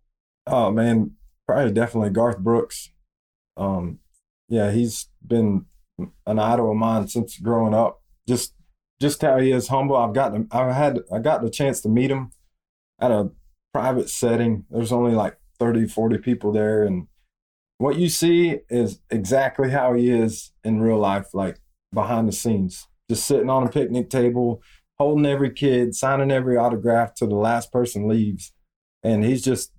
Oh, 0.46 0.70
man, 0.70 1.12
probably 1.46 1.72
definitely 1.72 2.10
Garth 2.10 2.38
Brooks. 2.38 2.90
Um, 3.56 4.00
yeah, 4.48 4.70
he's 4.70 5.08
been 5.26 5.66
an 6.26 6.38
idol 6.38 6.70
of 6.70 6.76
mine 6.76 7.08
since 7.08 7.38
growing 7.38 7.74
up. 7.74 8.02
Just 8.28 8.54
just 9.00 9.22
how 9.22 9.38
he 9.38 9.52
is 9.52 9.68
humble. 9.68 9.96
I've 9.96 10.14
gotten 10.14 10.48
I've 10.50 10.74
had 10.74 11.00
I 11.12 11.18
got 11.18 11.42
the 11.42 11.50
chance 11.50 11.80
to 11.82 11.88
meet 11.88 12.10
him 12.10 12.32
at 13.00 13.10
a 13.10 13.30
private 13.72 14.08
setting. 14.08 14.64
There's 14.70 14.92
only 14.92 15.12
like 15.12 15.38
30, 15.58 15.86
40 15.86 16.18
people 16.18 16.52
there 16.52 16.82
and 16.82 17.08
what 17.78 17.96
you 17.96 18.08
see 18.08 18.60
is 18.70 19.00
exactly 19.10 19.70
how 19.70 19.92
he 19.92 20.10
is 20.10 20.52
in 20.64 20.80
real 20.80 20.98
life, 20.98 21.34
like 21.34 21.60
behind 21.92 22.28
the 22.28 22.32
scenes. 22.32 22.88
Just 23.10 23.26
sitting 23.26 23.50
on 23.50 23.66
a 23.66 23.70
picnic 23.70 24.10
table, 24.10 24.62
holding 24.98 25.26
every 25.26 25.50
kid, 25.52 25.94
signing 25.94 26.30
every 26.30 26.56
autograph 26.56 27.14
till 27.14 27.28
the 27.28 27.36
last 27.36 27.70
person 27.70 28.08
leaves. 28.08 28.52
And 29.02 29.24
he's 29.24 29.42
just 29.42 29.72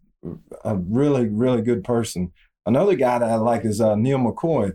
a 0.64 0.76
really, 0.76 1.28
really 1.28 1.62
good 1.62 1.84
person. 1.84 2.32
Another 2.66 2.96
guy 2.96 3.20
that 3.20 3.30
I 3.30 3.36
like 3.36 3.66
is 3.66 3.80
uh, 3.80 3.96
Neal 3.96 4.20
McCoy 4.20 4.74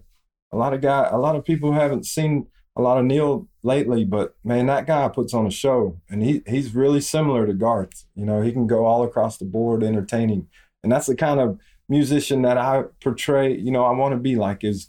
a 0.53 0.57
lot 0.57 0.75
of 0.75 0.81
guy, 0.81 1.09
a 1.11 1.19
lot 1.19 1.37
of 1.37 1.45
people 1.45 1.73
haven't 1.73 2.07
seen 2.07 2.47
a 2.77 2.83
lot 2.83 2.99
of 2.99 3.05
Neal 3.05 3.49
lately, 3.63 4.05
but 4.05 4.35
man, 4.45 4.67
that 4.67 4.87
guy 4.87 5.09
puts 5.09 5.35
on 5.35 5.47
a 5.47 5.51
show, 5.51 6.01
and 6.09 6.23
he 6.23 6.43
he's 6.47 6.75
really 6.75 7.01
similar 7.01 7.47
to 7.47 7.55
Garth. 7.55 8.07
You 8.15 8.27
know, 8.27 8.43
he 8.43 8.53
can 8.53 8.67
go 8.67 8.85
all 8.85 9.03
across 9.03 9.39
the 9.39 9.45
board, 9.45 9.83
entertaining, 9.83 10.49
and 10.83 10.93
that's 10.93 11.07
the 11.07 11.17
kind 11.17 11.41
of 11.41 11.59
musician 11.89 12.43
that 12.43 12.59
I 12.59 12.85
portray. 13.03 13.57
You 13.57 13.71
know, 13.71 13.85
I 13.85 13.93
want 13.93 14.13
to 14.13 14.19
be 14.19 14.37
like 14.37 14.63
is 14.63 14.89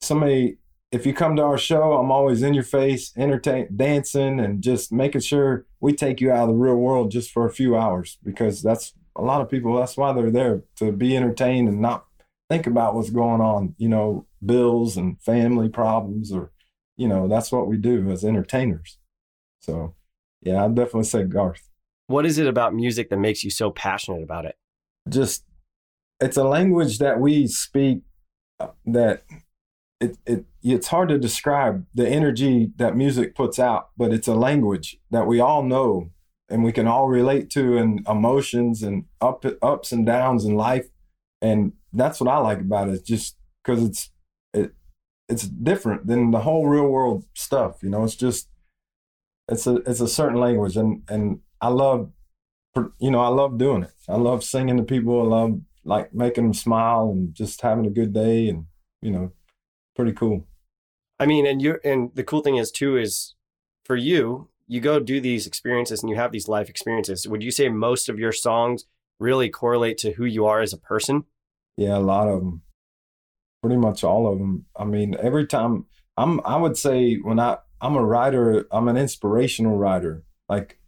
somebody. 0.00 0.58
If 0.90 1.04
you 1.04 1.12
come 1.12 1.36
to 1.36 1.42
our 1.42 1.58
show, 1.58 1.98
I'm 1.98 2.10
always 2.10 2.42
in 2.42 2.54
your 2.54 2.64
face, 2.64 3.12
entertain, 3.14 3.68
dancing, 3.76 4.40
and 4.40 4.62
just 4.62 4.90
making 4.90 5.20
sure 5.20 5.66
we 5.80 5.92
take 5.92 6.18
you 6.18 6.32
out 6.32 6.44
of 6.44 6.48
the 6.48 6.54
real 6.54 6.76
world 6.76 7.10
just 7.10 7.30
for 7.30 7.46
a 7.46 7.52
few 7.52 7.76
hours 7.76 8.16
because 8.24 8.62
that's 8.62 8.94
a 9.18 9.22
lot 9.22 9.42
of 9.42 9.50
people. 9.50 9.76
That's 9.76 9.96
why 9.96 10.12
they're 10.12 10.30
there 10.30 10.62
to 10.76 10.92
be 10.92 11.16
entertained 11.16 11.68
and 11.68 11.80
not 11.80 12.06
think 12.48 12.66
about 12.66 12.94
what's 12.94 13.10
going 13.10 13.40
on, 13.40 13.74
you 13.76 13.88
know, 13.88 14.26
bills 14.44 14.96
and 14.96 15.20
family 15.20 15.68
problems, 15.68 16.32
or, 16.32 16.52
you 16.96 17.08
know, 17.08 17.28
that's 17.28 17.52
what 17.52 17.66
we 17.66 17.76
do 17.76 18.10
as 18.10 18.24
entertainers. 18.24 18.98
So, 19.60 19.94
yeah, 20.40 20.64
I'd 20.64 20.74
definitely 20.74 21.04
say 21.04 21.24
Garth. 21.24 21.68
What 22.06 22.24
is 22.24 22.38
it 22.38 22.46
about 22.46 22.74
music 22.74 23.10
that 23.10 23.18
makes 23.18 23.44
you 23.44 23.50
so 23.50 23.70
passionate 23.70 24.22
about 24.22 24.46
it? 24.46 24.56
Just, 25.08 25.44
it's 26.20 26.36
a 26.38 26.44
language 26.44 26.98
that 26.98 27.20
we 27.20 27.46
speak 27.46 28.00
uh, 28.60 28.68
that 28.86 29.24
it, 30.00 30.16
it 30.26 30.44
it's 30.62 30.88
hard 30.88 31.08
to 31.08 31.18
describe 31.18 31.84
the 31.94 32.08
energy 32.08 32.70
that 32.76 32.96
music 32.96 33.34
puts 33.34 33.58
out, 33.58 33.90
but 33.96 34.12
it's 34.12 34.28
a 34.28 34.34
language 34.34 34.96
that 35.10 35.26
we 35.26 35.40
all 35.40 35.62
know 35.62 36.10
and 36.48 36.64
we 36.64 36.72
can 36.72 36.86
all 36.86 37.08
relate 37.08 37.50
to 37.50 37.76
and 37.76 38.06
emotions 38.08 38.82
and 38.82 39.04
up 39.20 39.44
ups 39.62 39.92
and 39.92 40.06
downs 40.06 40.44
in 40.44 40.54
life. 40.54 40.88
And 41.40 41.72
that's 41.92 42.20
what 42.20 42.30
I 42.30 42.38
like 42.38 42.60
about 42.60 42.88
it, 42.88 43.04
just 43.04 43.36
because 43.62 43.82
it's 43.82 44.10
it 44.52 44.72
it's 45.28 45.44
different 45.44 46.06
than 46.06 46.30
the 46.30 46.40
whole 46.40 46.66
real 46.66 46.88
world 46.88 47.24
stuff. 47.34 47.82
You 47.82 47.90
know, 47.90 48.04
it's 48.04 48.16
just 48.16 48.48
it's 49.48 49.66
a 49.66 49.76
it's 49.86 50.00
a 50.00 50.08
certain 50.08 50.38
language, 50.38 50.76
and 50.76 51.02
and 51.08 51.40
I 51.60 51.68
love 51.68 52.10
you 52.98 53.10
know 53.10 53.20
I 53.20 53.28
love 53.28 53.58
doing 53.58 53.82
it. 53.82 53.92
I 54.08 54.16
love 54.16 54.44
singing 54.44 54.76
to 54.76 54.82
people. 54.82 55.20
I 55.20 55.24
love 55.24 55.60
like 55.84 56.12
making 56.12 56.44
them 56.44 56.54
smile 56.54 57.10
and 57.10 57.34
just 57.34 57.62
having 57.62 57.86
a 57.86 57.90
good 57.90 58.12
day, 58.12 58.48
and 58.48 58.66
you 59.00 59.10
know, 59.10 59.32
pretty 59.96 60.12
cool. 60.12 60.46
I 61.18 61.26
mean, 61.26 61.46
and 61.46 61.60
you're 61.60 61.80
and 61.84 62.10
the 62.14 62.24
cool 62.24 62.40
thing 62.40 62.56
is 62.56 62.70
too 62.70 62.96
is 62.96 63.34
for 63.84 63.96
you, 63.96 64.48
you 64.68 64.80
go 64.80 65.00
do 65.00 65.20
these 65.20 65.46
experiences 65.46 66.02
and 66.02 66.10
you 66.10 66.16
have 66.16 66.30
these 66.30 66.48
life 66.48 66.68
experiences. 66.68 67.26
Would 67.26 67.42
you 67.42 67.50
say 67.50 67.68
most 67.68 68.08
of 68.08 68.18
your 68.18 68.32
songs 68.32 68.84
really 69.18 69.48
correlate 69.48 69.98
to 69.98 70.12
who 70.12 70.24
you 70.24 70.46
are 70.46 70.60
as 70.60 70.72
a 70.72 70.78
person? 70.78 71.24
Yeah, 71.76 71.96
a 71.96 72.00
lot 72.00 72.28
of 72.28 72.40
them. 72.40 72.62
Pretty 73.62 73.76
much 73.76 74.04
all 74.04 74.30
of 74.30 74.38
them. 74.38 74.66
I 74.76 74.84
mean, 74.84 75.16
every 75.20 75.46
time 75.46 75.86
I'm 76.16 76.40
I 76.44 76.56
would 76.56 76.76
say 76.76 77.16
when 77.16 77.40
I 77.40 77.58
I'm 77.80 77.96
a 77.96 78.04
writer, 78.04 78.66
I'm 78.70 78.88
an 78.88 78.96
inspirational 78.96 79.76
writer. 79.76 80.24
Like 80.48 80.78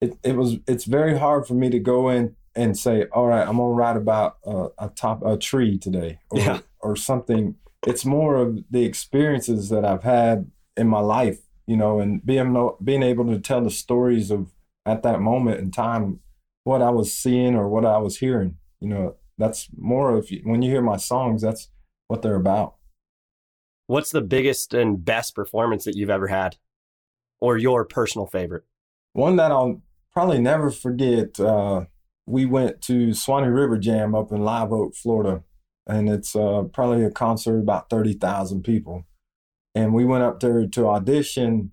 it 0.00 0.18
it 0.22 0.36
was 0.36 0.56
it's 0.66 0.84
very 0.84 1.18
hard 1.18 1.46
for 1.46 1.54
me 1.54 1.70
to 1.70 1.78
go 1.78 2.10
in 2.10 2.36
and 2.54 2.76
say, 2.76 3.06
"All 3.12 3.28
right, 3.28 3.46
I'm 3.46 3.56
going 3.56 3.70
to 3.70 3.74
write 3.74 3.96
about 3.96 4.36
uh, 4.46 4.68
a 4.78 4.90
top 4.90 5.24
a 5.24 5.38
tree 5.38 5.78
today." 5.78 6.18
Or 6.30 6.38
yeah. 6.38 6.58
or 6.80 6.96
something 6.96 7.54
it's 7.86 8.04
more 8.04 8.36
of 8.36 8.58
the 8.70 8.84
experiences 8.84 9.68
that 9.70 9.84
I've 9.84 10.04
had 10.04 10.50
in 10.76 10.88
my 10.88 11.00
life, 11.00 11.40
you 11.66 11.76
know, 11.76 12.00
and 12.00 12.24
being 12.24 12.70
being 12.82 13.02
able 13.02 13.26
to 13.26 13.38
tell 13.38 13.62
the 13.62 13.70
stories 13.70 14.30
of 14.30 14.52
at 14.84 15.02
that 15.02 15.20
moment 15.20 15.60
in 15.60 15.70
time 15.70 16.20
what 16.64 16.82
I 16.82 16.90
was 16.90 17.14
seeing 17.14 17.54
or 17.54 17.68
what 17.68 17.84
I 17.84 17.98
was 17.98 18.18
hearing. 18.18 18.56
You 18.80 18.88
know, 18.88 19.16
that's 19.38 19.68
more 19.76 20.16
of 20.16 20.28
when 20.44 20.62
you 20.62 20.70
hear 20.70 20.82
my 20.82 20.96
songs, 20.96 21.42
that's 21.42 21.68
what 22.08 22.22
they're 22.22 22.34
about. 22.34 22.76
What's 23.86 24.10
the 24.10 24.20
biggest 24.20 24.74
and 24.74 25.04
best 25.04 25.34
performance 25.34 25.84
that 25.84 25.96
you've 25.96 26.10
ever 26.10 26.28
had, 26.28 26.56
or 27.40 27.58
your 27.58 27.84
personal 27.84 28.26
favorite? 28.26 28.64
One 29.12 29.36
that 29.36 29.50
I'll 29.50 29.82
probably 30.12 30.40
never 30.40 30.70
forget. 30.70 31.38
Uh, 31.38 31.86
we 32.26 32.44
went 32.44 32.80
to 32.82 33.12
Suwannee 33.12 33.48
River 33.48 33.78
Jam 33.78 34.14
up 34.14 34.30
in 34.30 34.42
Live 34.42 34.72
Oak, 34.72 34.94
Florida, 34.94 35.42
and 35.86 36.08
it's 36.08 36.36
uh, 36.36 36.62
probably 36.72 37.04
a 37.04 37.10
concert 37.10 37.58
about 37.58 37.90
30,000 37.90 38.62
people. 38.62 39.04
And 39.74 39.94
we 39.94 40.04
went 40.04 40.24
up 40.24 40.40
there 40.40 40.66
to 40.66 40.88
audition 40.88 41.70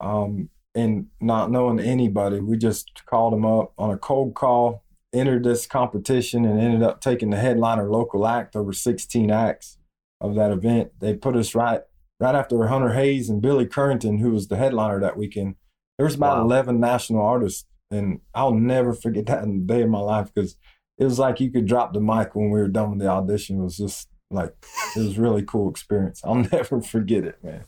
um, 0.00 0.48
and 0.74 1.06
not 1.20 1.50
knowing 1.50 1.78
anybody, 1.78 2.40
we 2.40 2.56
just 2.56 3.04
called 3.04 3.32
them 3.32 3.44
up 3.44 3.72
on 3.76 3.90
a 3.90 3.98
cold 3.98 4.34
call, 4.34 4.84
entered 5.12 5.44
this 5.44 5.66
competition, 5.66 6.44
and 6.44 6.60
ended 6.60 6.82
up 6.82 7.00
taking 7.00 7.30
the 7.30 7.36
headliner 7.36 7.90
local 7.90 8.26
act 8.26 8.56
over 8.56 8.72
16 8.72 9.30
acts 9.30 9.78
of 10.20 10.34
that 10.36 10.50
event. 10.50 10.92
They 11.00 11.14
put 11.14 11.36
us 11.36 11.54
right 11.54 11.82
right 12.18 12.34
after 12.34 12.66
Hunter 12.66 12.92
Hayes 12.92 13.28
and 13.30 13.40
Billy 13.42 13.66
Currington, 13.66 14.20
who 14.20 14.30
was 14.30 14.48
the 14.48 14.56
headliner 14.56 15.00
that 15.00 15.16
weekend. 15.16 15.56
There 15.98 16.04
was 16.04 16.14
about 16.14 16.38
wow. 16.38 16.44
11 16.44 16.80
national 16.80 17.22
artists, 17.22 17.66
and 17.90 18.20
I'll 18.34 18.54
never 18.54 18.92
forget 18.92 19.26
that 19.26 19.42
in 19.42 19.66
the 19.66 19.74
day 19.74 19.82
of 19.82 19.90
my 19.90 20.00
life 20.00 20.30
because– 20.32 20.56
it 21.00 21.04
was 21.04 21.18
like 21.18 21.40
you 21.40 21.50
could 21.50 21.66
drop 21.66 21.94
the 21.94 22.00
mic 22.00 22.34
when 22.34 22.50
we 22.50 22.60
were 22.60 22.68
done 22.68 22.90
with 22.90 22.98
the 23.00 23.08
audition. 23.08 23.58
It 23.58 23.64
was 23.64 23.78
just 23.78 24.09
like 24.30 24.54
it 24.96 25.00
was 25.00 25.18
really 25.18 25.42
cool 25.42 25.70
experience. 25.70 26.20
I'll 26.24 26.34
never 26.52 26.80
forget 26.80 27.24
it, 27.24 27.42
man. 27.42 27.64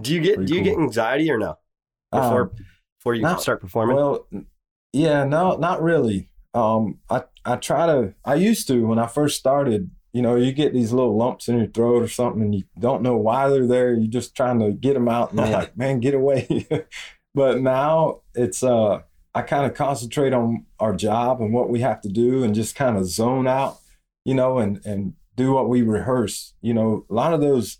Do 0.00 0.14
you 0.14 0.20
get 0.20 0.36
Pretty 0.36 0.52
do 0.52 0.58
you 0.58 0.64
cool. 0.64 0.74
get 0.74 0.82
anxiety 0.82 1.30
or 1.30 1.38
no 1.38 1.58
before 2.10 2.42
um, 2.42 2.50
before 2.98 3.14
you 3.14 3.22
not, 3.22 3.42
start 3.42 3.60
performing? 3.60 3.96
Well, 3.96 4.26
yeah, 4.92 5.24
no, 5.24 5.56
not 5.56 5.82
really. 5.82 6.30
Um, 6.54 6.98
I 7.08 7.24
I 7.44 7.56
try 7.56 7.86
to. 7.86 8.14
I 8.24 8.34
used 8.34 8.66
to 8.68 8.86
when 8.86 8.98
I 8.98 9.06
first 9.06 9.38
started. 9.38 9.90
You 10.12 10.22
know, 10.22 10.34
you 10.34 10.50
get 10.50 10.74
these 10.74 10.92
little 10.92 11.16
lumps 11.16 11.46
in 11.46 11.56
your 11.56 11.68
throat 11.68 12.02
or 12.02 12.08
something, 12.08 12.42
and 12.42 12.52
you 12.52 12.64
don't 12.76 13.02
know 13.02 13.16
why 13.16 13.48
they're 13.48 13.68
there. 13.68 13.92
You're 13.94 14.10
just 14.10 14.34
trying 14.34 14.58
to 14.58 14.72
get 14.72 14.94
them 14.94 15.08
out, 15.08 15.30
and 15.30 15.38
they're 15.38 15.52
like, 15.52 15.76
"Man, 15.76 16.00
get 16.00 16.14
away!" 16.14 16.66
but 17.34 17.60
now 17.60 18.22
it's 18.34 18.64
uh 18.64 19.02
I 19.34 19.42
kind 19.42 19.64
of 19.64 19.74
concentrate 19.74 20.32
on 20.32 20.66
our 20.78 20.94
job 20.94 21.40
and 21.40 21.52
what 21.52 21.70
we 21.70 21.80
have 21.80 22.00
to 22.02 22.08
do 22.08 22.42
and 22.42 22.54
just 22.54 22.74
kind 22.74 22.96
of 22.96 23.06
zone 23.06 23.46
out, 23.46 23.78
you 24.24 24.34
know, 24.34 24.58
and, 24.58 24.84
and 24.84 25.14
do 25.40 25.52
what 25.52 25.68
we 25.68 25.80
rehearse. 25.80 26.54
You 26.60 26.74
know, 26.74 27.06
a 27.10 27.14
lot 27.14 27.32
of 27.32 27.40
those 27.40 27.78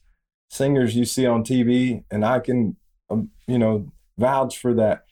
singers 0.49 0.97
you 0.97 1.05
see 1.05 1.27
on 1.27 1.45
TV, 1.45 2.05
and 2.11 2.25
I 2.25 2.41
can, 2.41 2.77
um, 3.11 3.31
you 3.47 3.59
know, 3.59 3.93
vouch 4.19 4.59
for 4.59 4.73
that. 4.75 5.05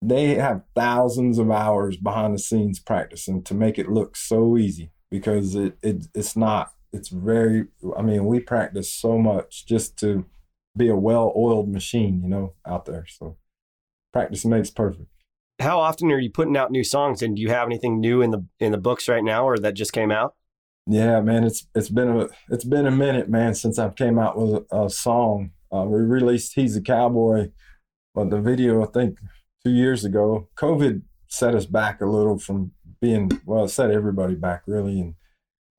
They 0.00 0.36
have 0.36 0.62
thousands 0.74 1.38
of 1.38 1.50
hours 1.50 1.98
behind 1.98 2.34
the 2.34 2.38
scenes 2.38 2.78
practicing 2.80 3.42
to 3.42 3.54
make 3.54 3.78
it 3.78 3.90
look 3.90 4.16
so 4.16 4.56
easy 4.56 4.92
because 5.10 5.54
it, 5.54 5.76
it 5.82 6.06
it's 6.14 6.36
not. 6.36 6.72
It's 6.92 7.10
very, 7.10 7.66
I 7.96 8.02
mean, 8.02 8.24
we 8.24 8.40
practice 8.40 8.92
so 8.92 9.18
much 9.18 9.66
just 9.66 9.98
to 9.98 10.24
be 10.74 10.88
a 10.88 10.96
well 10.96 11.32
oiled 11.36 11.68
machine, 11.68 12.22
you 12.22 12.30
know, 12.30 12.54
out 12.66 12.86
there. 12.86 13.04
So 13.06 13.36
practice 14.12 14.44
makes 14.46 14.70
perfect 14.70 15.10
how 15.60 15.78
often 15.78 16.10
are 16.10 16.18
you 16.18 16.30
putting 16.30 16.56
out 16.56 16.70
new 16.70 16.82
songs 16.82 17.20
and 17.20 17.36
do 17.36 17.42
you 17.42 17.50
have 17.50 17.68
anything 17.68 18.00
new 18.00 18.22
in 18.22 18.30
the 18.30 18.42
in 18.58 18.72
the 18.72 18.78
books 18.78 19.08
right 19.08 19.22
now 19.22 19.46
or 19.46 19.58
that 19.58 19.74
just 19.74 19.92
came 19.92 20.10
out 20.10 20.34
yeah 20.86 21.20
man 21.20 21.44
it's 21.44 21.66
it's 21.74 21.88
been 21.88 22.08
a 22.08 22.28
it's 22.48 22.64
been 22.64 22.86
a 22.86 22.90
minute 22.90 23.28
man 23.28 23.54
since 23.54 23.78
i've 23.78 23.96
came 23.96 24.18
out 24.18 24.38
with 24.38 24.64
a, 24.72 24.90
song. 24.90 25.50
Uh, 25.72 25.84
we 25.84 26.00
released 26.00 26.54
he's 26.54 26.76
a 26.76 26.80
cowboy 26.80 27.48
but 28.14 28.30
the 28.30 28.40
video 28.40 28.82
i 28.82 28.86
think 28.86 29.18
two 29.64 29.70
years 29.70 30.04
ago. 30.04 30.48
Covid 30.56 31.02
set 31.28 31.54
us 31.54 31.66
back 31.66 32.00
a 32.00 32.06
little 32.06 32.38
from 32.38 32.72
being 33.00 33.30
well 33.46 33.64
it 33.64 33.68
set 33.68 33.90
everybody 33.90 34.34
back 34.34 34.62
really 34.66 35.00
and 35.00 35.14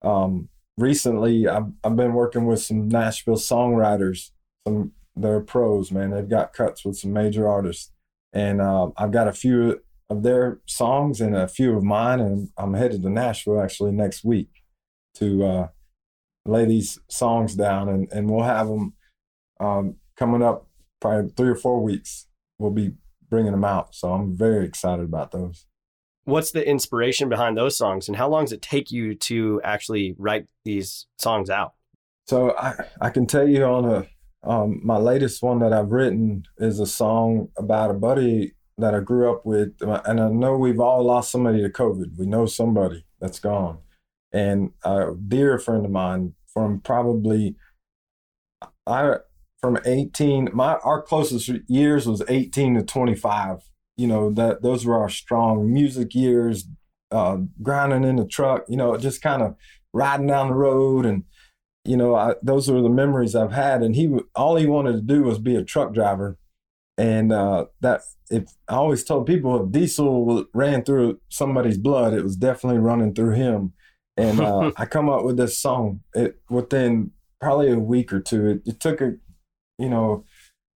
um, 0.03 0.49
recently 0.77 1.47
I've, 1.47 1.71
I've 1.83 1.95
been 1.95 2.13
working 2.13 2.45
with 2.45 2.61
some 2.61 2.87
nashville 2.87 3.35
songwriters 3.35 4.31
some 4.65 4.93
they're 5.15 5.41
pros 5.41 5.91
man. 5.91 6.11
They've 6.11 6.27
got 6.27 6.53
cuts 6.53 6.85
with 6.85 6.97
some 6.97 7.11
major 7.11 7.47
artists 7.47 7.91
and 8.33 8.61
uh, 8.61 8.91
I've 8.97 9.11
got 9.11 9.27
a 9.27 9.33
few 9.33 9.81
of 10.09 10.23
their 10.23 10.59
songs 10.65 11.21
and 11.21 11.35
a 11.35 11.47
few 11.47 11.75
of 11.75 11.83
mine, 11.83 12.19
and 12.19 12.49
I'm 12.57 12.73
headed 12.73 13.01
to 13.03 13.09
Nashville 13.09 13.61
actually 13.61 13.91
next 13.91 14.23
week 14.23 14.60
to 15.15 15.43
uh, 15.43 15.67
lay 16.45 16.65
these 16.65 16.99
songs 17.09 17.55
down, 17.55 17.89
and, 17.89 18.11
and 18.11 18.29
we'll 18.29 18.43
have 18.43 18.67
them 18.67 18.93
um, 19.59 19.95
coming 20.15 20.41
up 20.41 20.67
probably 20.99 21.31
three 21.31 21.49
or 21.49 21.55
four 21.55 21.81
weeks. 21.81 22.27
We'll 22.59 22.71
be 22.71 22.93
bringing 23.29 23.51
them 23.51 23.63
out, 23.63 23.95
so 23.95 24.13
I'm 24.13 24.35
very 24.35 24.65
excited 24.65 25.05
about 25.05 25.31
those. 25.31 25.65
What's 26.25 26.51
the 26.51 26.67
inspiration 26.67 27.29
behind 27.29 27.57
those 27.57 27.77
songs, 27.77 28.07
and 28.07 28.17
how 28.17 28.29
long 28.29 28.45
does 28.45 28.53
it 28.53 28.61
take 28.61 28.91
you 28.91 29.15
to 29.15 29.61
actually 29.63 30.15
write 30.17 30.47
these 30.65 31.07
songs 31.17 31.49
out? 31.49 31.73
So 32.27 32.55
I, 32.57 32.73
I 33.01 33.09
can 33.09 33.25
tell 33.25 33.47
you 33.47 33.63
on 33.65 33.85
a 33.85 34.07
um, 34.43 34.81
my 34.83 34.97
latest 34.97 35.43
one 35.43 35.59
that 35.59 35.73
I've 35.73 35.91
written 35.91 36.43
is 36.57 36.79
a 36.79 36.87
song 36.87 37.49
about 37.57 37.91
a 37.91 37.95
buddy 37.95 38.53
that 38.77 38.95
I 38.95 38.99
grew 38.99 39.31
up 39.31 39.45
with. 39.45 39.73
And 39.81 40.19
I 40.19 40.29
know 40.29 40.57
we've 40.57 40.79
all 40.79 41.03
lost 41.03 41.31
somebody 41.31 41.61
to 41.61 41.69
COVID. 41.69 42.17
We 42.17 42.25
know 42.25 42.45
somebody 42.47 43.05
that's 43.19 43.39
gone. 43.39 43.79
And 44.33 44.71
a 44.83 45.11
dear 45.27 45.59
friend 45.59 45.85
of 45.85 45.91
mine 45.91 46.33
from 46.53 46.79
probably, 46.79 47.55
I, 48.87 49.17
from 49.59 49.77
18, 49.85 50.49
my, 50.53 50.75
our 50.83 51.01
closest 51.01 51.49
years 51.67 52.07
was 52.07 52.23
18 52.27 52.75
to 52.75 52.83
25. 52.83 53.59
You 53.97 54.07
know, 54.07 54.31
that 54.31 54.63
those 54.63 54.85
were 54.85 54.99
our 54.99 55.09
strong 55.09 55.71
music 55.71 56.15
years, 56.15 56.65
uh, 57.11 57.37
grinding 57.61 58.03
in 58.03 58.15
the 58.15 58.25
truck, 58.25 58.63
you 58.67 58.77
know, 58.77 58.97
just 58.97 59.21
kind 59.21 59.41
of 59.41 59.55
riding 59.93 60.27
down 60.27 60.47
the 60.47 60.55
road 60.55 61.05
and, 61.05 61.23
you 61.83 61.97
know, 61.97 62.15
I, 62.15 62.35
those 62.41 62.69
are 62.69 62.81
the 62.81 62.89
memories 62.89 63.35
I've 63.35 63.51
had. 63.51 63.83
And 63.83 63.95
he, 63.95 64.17
all 64.35 64.55
he 64.55 64.65
wanted 64.65 64.93
to 64.93 65.01
do 65.01 65.23
was 65.23 65.39
be 65.39 65.55
a 65.55 65.63
truck 65.63 65.93
driver. 65.93 66.37
And 66.97 67.31
uh, 67.31 67.65
that, 67.81 68.01
if 68.29 68.45
I 68.67 68.75
always 68.75 69.03
told 69.03 69.25
people 69.25 69.63
if 69.63 69.71
diesel 69.71 70.45
ran 70.53 70.83
through 70.83 71.19
somebody's 71.29 71.77
blood, 71.77 72.13
it 72.13 72.23
was 72.23 72.35
definitely 72.35 72.79
running 72.79 73.13
through 73.13 73.33
him. 73.33 73.73
And 74.17 74.39
uh, 74.39 74.71
I 74.77 74.85
come 74.85 75.09
up 75.09 75.23
with 75.23 75.37
this 75.37 75.57
song 75.57 76.01
it, 76.13 76.39
within 76.49 77.11
probably 77.39 77.71
a 77.71 77.79
week 77.79 78.13
or 78.13 78.19
two. 78.19 78.47
It, 78.47 78.61
it 78.65 78.79
took 78.79 79.01
a, 79.01 79.13
you 79.77 79.89
know, 79.89 80.25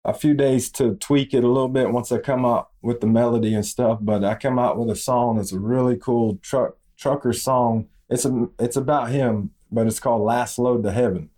a 0.05 0.13
few 0.13 0.33
days 0.33 0.69
to 0.71 0.95
tweak 0.95 1.33
it 1.33 1.43
a 1.43 1.47
little 1.47 1.69
bit 1.69 1.91
once 1.91 2.11
I 2.11 2.17
come 2.17 2.45
up 2.45 2.73
with 2.81 2.99
the 2.99 3.07
melody 3.07 3.53
and 3.53 3.65
stuff. 3.65 3.99
But 4.01 4.23
I 4.23 4.35
come 4.35 4.59
out 4.59 4.77
with 4.77 4.89
a 4.89 4.95
song 4.95 5.39
It's 5.39 5.53
a 5.53 5.59
really 5.59 5.97
cool 5.97 6.37
truck 6.41 6.77
trucker 6.97 7.33
song. 7.33 7.87
It's 8.09 8.25
a 8.25 8.49
it's 8.59 8.75
about 8.75 9.09
him 9.09 9.51
but 9.73 9.87
it's 9.87 9.99
called 9.99 10.21
Last 10.21 10.59
Load 10.59 10.83
to 10.83 10.91
Heaven. 10.91 11.29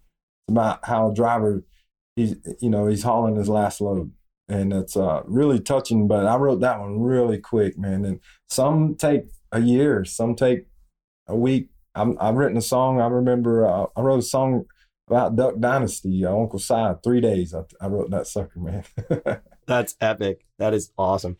It's 0.47 0.51
about 0.51 0.79
how 0.83 1.09
a 1.09 1.13
driver, 1.13 1.63
he's 2.15 2.35
you 2.59 2.69
know 2.69 2.85
he's 2.87 3.03
hauling 3.03 3.35
his 3.35 3.49
last 3.49 3.81
load, 3.81 4.11
and 4.47 4.73
it's 4.73 4.95
uh, 4.95 5.21
really 5.25 5.59
touching. 5.59 6.07
But 6.07 6.27
I 6.27 6.35
wrote 6.35 6.59
that 6.59 6.79
one 6.79 6.99
really 6.99 7.39
quick, 7.39 7.77
man. 7.77 8.05
And 8.05 8.19
some 8.47 8.95
take 8.95 9.23
a 9.51 9.61
year, 9.61 10.03
some 10.05 10.35
take 10.35 10.67
a 11.27 11.35
week. 11.35 11.69
I 11.95 12.25
have 12.25 12.35
written 12.35 12.57
a 12.57 12.61
song. 12.61 12.99
I 12.99 13.07
remember 13.07 13.67
uh, 13.67 13.85
I 13.95 14.01
wrote 14.01 14.19
a 14.19 14.23
song 14.23 14.65
about 15.07 15.35
Duck 15.35 15.59
Dynasty, 15.59 16.25
uh, 16.25 16.35
Uncle 16.35 16.59
Si, 16.59 16.93
three 17.03 17.21
days. 17.21 17.53
I, 17.53 17.63
I 17.79 17.87
wrote 17.87 18.09
that 18.11 18.27
sucker, 18.27 18.59
man. 18.59 18.83
That's 19.67 19.95
epic. 20.01 20.45
That 20.59 20.73
is 20.73 20.91
awesome. 20.97 21.37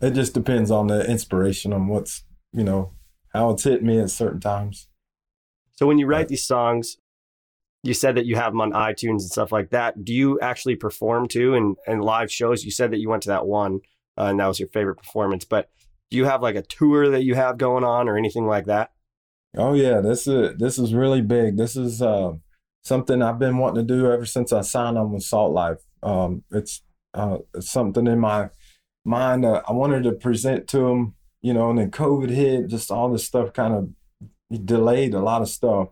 It 0.00 0.12
just 0.12 0.34
depends 0.34 0.70
on 0.70 0.86
the 0.86 1.08
inspiration 1.08 1.72
on 1.72 1.88
what's, 1.88 2.24
you 2.52 2.64
know, 2.64 2.92
how 3.32 3.50
it's 3.50 3.64
hit 3.64 3.82
me 3.82 3.98
at 4.00 4.10
certain 4.10 4.40
times. 4.40 4.88
So 5.72 5.86
when 5.86 5.98
you 5.98 6.06
write 6.06 6.28
these 6.28 6.46
songs, 6.46 6.96
you 7.82 7.94
said 7.94 8.14
that 8.16 8.26
you 8.26 8.36
have 8.36 8.52
them 8.52 8.60
on 8.60 8.72
iTunes 8.72 9.20
and 9.20 9.22
stuff 9.22 9.52
like 9.52 9.70
that. 9.70 10.04
Do 10.04 10.14
you 10.14 10.40
actually 10.40 10.76
perform 10.76 11.28
too 11.28 11.54
and 11.54 11.76
and 11.86 12.02
live 12.02 12.30
shows? 12.32 12.64
You 12.64 12.70
said 12.70 12.90
that 12.92 12.98
you 12.98 13.08
went 13.08 13.24
to 13.24 13.28
that 13.28 13.46
one 13.46 13.80
uh, 14.16 14.24
and 14.24 14.40
that 14.40 14.46
was 14.46 14.58
your 14.58 14.68
favorite 14.68 14.96
performance, 14.96 15.44
but 15.44 15.68
do 16.10 16.16
you 16.16 16.24
have 16.24 16.42
like 16.42 16.56
a 16.56 16.62
tour 16.62 17.10
that 17.10 17.24
you 17.24 17.34
have 17.34 17.58
going 17.58 17.84
on 17.84 18.08
or 18.08 18.16
anything 18.16 18.46
like 18.46 18.66
that? 18.66 18.92
Oh 19.56 19.74
yeah, 19.74 20.00
this 20.00 20.26
is 20.26 20.56
this 20.58 20.78
is 20.78 20.94
really 20.94 21.20
big. 21.20 21.56
This 21.56 21.76
is 21.76 22.02
uh, 22.02 22.32
something 22.82 23.22
I've 23.22 23.38
been 23.38 23.58
wanting 23.58 23.86
to 23.86 23.94
do 23.94 24.10
ever 24.10 24.26
since 24.26 24.52
I 24.52 24.62
signed 24.62 24.98
on 24.98 25.12
with 25.12 25.22
Salt 25.22 25.52
Life. 25.52 25.78
Um, 26.02 26.42
it's 26.50 26.82
uh, 27.14 27.38
something 27.60 28.06
in 28.06 28.18
my 28.18 28.50
mind 29.04 29.44
uh, 29.44 29.62
I 29.68 29.72
wanted 29.72 30.02
to 30.04 30.12
present 30.12 30.66
to 30.68 30.78
them, 30.78 31.14
you 31.40 31.54
know, 31.54 31.70
and 31.70 31.78
then 31.78 31.90
COVID 31.90 32.30
hit, 32.30 32.68
just 32.68 32.90
all 32.90 33.10
this 33.10 33.26
stuff 33.26 33.52
kind 33.52 33.74
of 33.74 34.64
delayed 34.64 35.14
a 35.14 35.20
lot 35.20 35.42
of 35.42 35.48
stuff. 35.48 35.88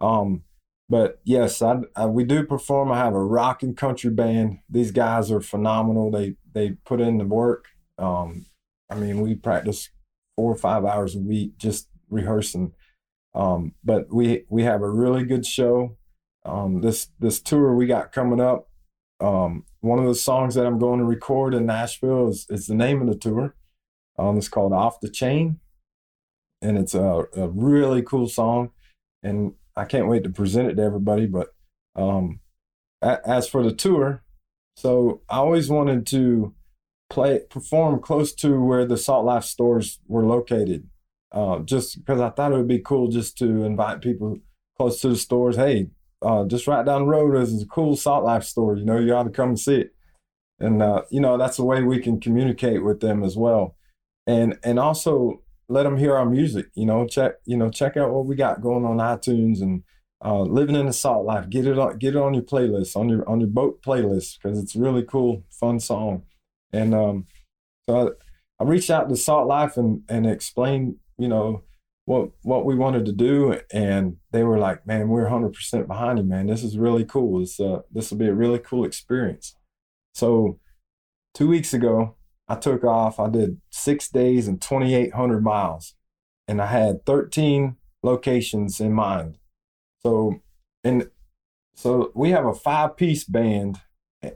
Um, 0.00 0.42
but 0.88 1.20
yes, 1.24 1.62
I, 1.62 1.80
I, 1.96 2.06
we 2.06 2.24
do 2.24 2.44
perform. 2.44 2.92
I 2.92 2.98
have 2.98 3.14
a 3.14 3.24
rock 3.24 3.62
and 3.62 3.76
country 3.76 4.10
band. 4.10 4.58
These 4.68 4.90
guys 4.90 5.30
are 5.32 5.40
phenomenal. 5.40 6.10
They 6.10 6.36
they 6.52 6.72
put 6.84 7.00
in 7.00 7.18
the 7.18 7.24
work. 7.24 7.66
Um, 7.98 8.46
I 8.90 8.94
mean, 8.94 9.20
we 9.20 9.34
practice 9.34 9.88
four 10.36 10.52
or 10.52 10.56
five 10.56 10.84
hours 10.84 11.16
a 11.16 11.20
week 11.20 11.56
just 11.58 11.88
rehearsing. 12.10 12.72
Um, 13.34 13.74
but 13.82 14.12
we 14.12 14.44
we 14.48 14.62
have 14.64 14.82
a 14.82 14.90
really 14.90 15.24
good 15.24 15.46
show. 15.46 15.96
Um, 16.44 16.80
this 16.80 17.08
this 17.18 17.40
tour 17.40 17.74
we 17.74 17.86
got 17.86 18.12
coming 18.12 18.40
up 18.40 18.68
um, 19.22 19.64
one 19.80 20.00
of 20.00 20.06
the 20.06 20.14
songs 20.14 20.54
that 20.56 20.66
I'm 20.66 20.78
going 20.78 20.98
to 20.98 21.04
record 21.04 21.54
in 21.54 21.64
Nashville 21.64 22.28
is, 22.28 22.46
is 22.50 22.66
the 22.66 22.74
name 22.74 23.00
of 23.00 23.06
the 23.06 23.16
tour. 23.16 23.54
Um, 24.18 24.36
it's 24.36 24.48
called 24.48 24.72
Off 24.72 25.00
the 25.00 25.08
Chain, 25.08 25.60
and 26.60 26.76
it's 26.76 26.94
a, 26.94 27.24
a 27.36 27.48
really 27.48 28.02
cool 28.02 28.28
song. 28.28 28.70
And 29.22 29.54
I 29.76 29.84
can't 29.84 30.08
wait 30.08 30.24
to 30.24 30.30
present 30.30 30.68
it 30.68 30.74
to 30.74 30.82
everybody. 30.82 31.26
But 31.26 31.54
um, 31.94 32.40
a, 33.00 33.18
as 33.26 33.48
for 33.48 33.62
the 33.62 33.72
tour, 33.72 34.24
so 34.76 35.22
I 35.28 35.36
always 35.36 35.70
wanted 35.70 36.06
to 36.08 36.54
play 37.08 37.40
perform 37.48 38.00
close 38.00 38.34
to 38.34 38.60
where 38.60 38.84
the 38.84 38.96
Salt 38.96 39.24
Life 39.24 39.44
stores 39.44 40.00
were 40.08 40.24
located, 40.24 40.88
uh, 41.32 41.60
just 41.60 41.98
because 41.98 42.20
I 42.20 42.30
thought 42.30 42.52
it 42.52 42.56
would 42.56 42.68
be 42.68 42.78
cool 42.78 43.08
just 43.08 43.38
to 43.38 43.64
invite 43.64 44.00
people 44.00 44.38
close 44.76 45.00
to 45.00 45.08
the 45.08 45.16
stores. 45.16 45.56
Hey, 45.56 45.88
uh, 46.20 46.44
just 46.44 46.66
right 46.66 46.84
down 46.84 47.02
the 47.02 47.06
road 47.08 47.36
is 47.36 47.62
a 47.62 47.66
cool 47.66 47.96
Salt 47.96 48.24
Life 48.24 48.44
store. 48.44 48.76
You 48.76 48.84
know, 48.84 48.98
you 48.98 49.14
ought 49.14 49.24
to 49.24 49.30
come 49.30 49.50
and 49.50 49.60
see 49.60 49.76
it. 49.76 49.94
And 50.60 50.82
uh, 50.82 51.02
you 51.10 51.20
know, 51.20 51.36
that's 51.36 51.58
a 51.58 51.64
way 51.64 51.82
we 51.82 52.00
can 52.00 52.20
communicate 52.20 52.84
with 52.84 53.00
them 53.00 53.24
as 53.24 53.36
well, 53.36 53.76
and 54.26 54.58
and 54.62 54.78
also 54.78 55.42
let 55.68 55.82
them 55.82 55.96
hear 55.96 56.16
our 56.16 56.26
music. 56.26 56.66
You 56.74 56.86
know, 56.86 57.06
check 57.06 57.32
you 57.44 57.56
know 57.56 57.68
check 57.68 57.96
out 57.96 58.12
what 58.12 58.26
we 58.26 58.36
got 58.36 58.60
going 58.60 58.84
on 58.84 58.98
iTunes 58.98 59.60
and 59.60 59.82
uh, 60.24 60.42
living 60.42 60.76
in 60.76 60.86
the 60.86 60.92
Salt 60.92 61.24
Life. 61.24 61.50
Get 61.50 61.66
it 61.66 61.78
on 61.78 61.98
get 61.98 62.14
it 62.14 62.22
on 62.22 62.34
your 62.34 62.44
playlist 62.44 62.94
on 62.94 63.08
your 63.08 63.28
on 63.28 63.40
your 63.40 63.48
boat 63.48 63.82
playlist 63.82 64.38
because 64.40 64.58
it's 64.58 64.76
really 64.76 65.02
cool, 65.02 65.42
fun 65.50 65.80
song. 65.80 66.22
And 66.72 66.94
um, 66.94 67.26
so 67.88 68.14
I, 68.60 68.62
I 68.62 68.66
reached 68.66 68.90
out 68.90 69.08
to 69.08 69.16
Salt 69.16 69.48
Life 69.48 69.76
and 69.76 70.02
and 70.08 70.26
explained 70.26 70.96
you 71.18 71.28
know 71.28 71.62
what 72.04 72.30
what 72.42 72.64
we 72.64 72.74
wanted 72.74 73.06
to 73.06 73.12
do, 73.12 73.60
and 73.72 74.16
they 74.32 74.42
were 74.42 74.58
like, 74.58 74.86
"Man, 74.86 75.08
we're 75.08 75.22
100 75.22 75.52
percent 75.52 75.86
behind 75.86 76.18
you, 76.18 76.24
man. 76.24 76.46
This 76.46 76.64
is 76.64 76.78
really 76.78 77.04
cool. 77.04 77.40
This 77.40 77.60
uh, 77.60 77.80
this 77.90 78.10
will 78.10 78.18
be 78.18 78.28
a 78.28 78.34
really 78.34 78.58
cool 78.58 78.84
experience." 78.84 79.56
So, 80.14 80.58
two 81.34 81.48
weeks 81.48 81.72
ago, 81.72 82.16
I 82.48 82.56
took 82.56 82.84
off. 82.84 83.20
I 83.20 83.28
did 83.30 83.60
six 83.70 84.08
days 84.08 84.48
and 84.48 84.60
2,800 84.60 85.42
miles, 85.42 85.94
and 86.48 86.60
I 86.60 86.66
had 86.66 87.06
13 87.06 87.76
locations 88.02 88.80
in 88.80 88.92
mind. 88.92 89.38
So, 90.02 90.42
and 90.84 91.08
so 91.74 92.10
we 92.14 92.30
have 92.30 92.44
a 92.44 92.54
five 92.54 92.96
piece 92.96 93.24
band 93.24 93.80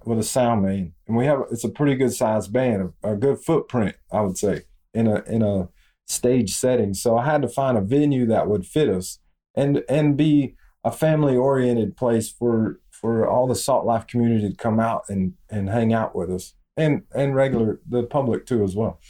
with 0.05 0.18
a 0.18 0.24
sound 0.24 0.62
man, 0.62 0.94
and 1.07 1.16
we 1.16 1.27
have 1.27 1.44
it's 1.50 1.64
a 1.64 1.68
pretty 1.68 1.96
good 1.96 2.12
sized 2.12 2.53
band, 2.53 2.92
a, 3.03 3.12
a 3.12 3.16
good 3.16 3.38
footprint, 3.40 3.96
I 4.12 4.20
would 4.20 4.38
say, 4.38 4.62
in 4.94 5.07
a 5.07 5.22
in 5.24 5.42
a 5.42 5.68
stage 6.07 6.55
setting. 6.55 6.95
So 6.95 7.16
I 7.16 7.25
had 7.25 7.42
to 7.42 7.49
find 7.49 7.77
a 7.77 7.83
venue 7.83 8.27
that 8.27 8.49
would 8.49 8.66
fit 8.66 8.88
us 8.88 9.19
and 9.55 9.83
and 9.88 10.16
be 10.16 10.55
a 10.85 10.92
family 10.92 11.37
oriented 11.37 11.97
place 11.97 12.31
for 12.31 12.81
for 12.90 13.29
all 13.29 13.47
the 13.47 13.55
Salt 13.55 13.85
Life 13.85 14.07
community 14.07 14.51
to 14.51 14.57
come 14.57 14.81
out 14.81 15.05
and 15.09 15.35
and 15.51 15.69
hang 15.69 15.92
out 15.92 16.14
with 16.14 16.31
us 16.31 16.55
and 16.77 17.03
and 17.14 17.35
regular 17.35 17.81
the 17.88 18.05
public 18.05 18.47
too 18.47 18.62
as 18.62 18.77
well. 18.77 19.01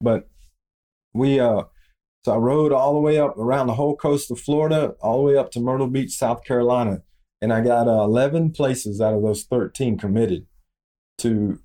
But 0.00 0.28
we 1.12 1.40
uh 1.40 1.64
so 2.24 2.34
I 2.34 2.36
rode 2.36 2.72
all 2.72 2.94
the 2.94 3.00
way 3.00 3.18
up 3.18 3.38
around 3.38 3.68
the 3.68 3.74
whole 3.74 3.96
coast 3.96 4.30
of 4.30 4.40
Florida, 4.40 4.94
all 5.00 5.18
the 5.18 5.32
way 5.32 5.36
up 5.36 5.50
to 5.52 5.60
Myrtle 5.60 5.86
Beach, 5.86 6.10
South 6.10 6.44
Carolina, 6.44 7.02
and 7.40 7.52
I 7.52 7.60
got 7.60 7.86
uh, 7.86 8.02
11 8.02 8.50
places 8.50 9.00
out 9.00 9.14
of 9.14 9.22
those 9.22 9.44
13 9.44 9.96
committed 9.96 10.46
to 11.18 11.60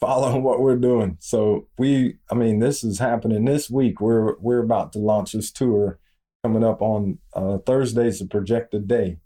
following 0.00 0.42
what 0.44 0.60
we're 0.60 0.76
doing. 0.76 1.16
So 1.20 1.68
we, 1.78 2.16
I 2.30 2.34
mean, 2.34 2.58
this 2.58 2.82
is 2.82 2.98
happening 2.98 3.44
this 3.44 3.70
week. 3.70 4.00
We're 4.00 4.36
we're 4.38 4.62
about 4.62 4.92
to 4.94 4.98
launch 4.98 5.32
this 5.32 5.50
tour 5.50 5.98
coming 6.42 6.64
up 6.64 6.80
on 6.80 7.18
uh, 7.34 7.58
Thursday's 7.58 8.18
the 8.18 8.26
projected 8.26 8.88
day, 8.88 9.18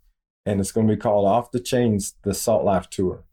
and 0.44 0.60
it's 0.60 0.72
going 0.72 0.86
to 0.88 0.94
be 0.94 1.00
called 1.00 1.26
Off 1.26 1.50
the 1.50 1.60
Chains: 1.60 2.16
The 2.24 2.34
Salt 2.34 2.64
Life 2.64 2.90
Tour. 2.90 3.24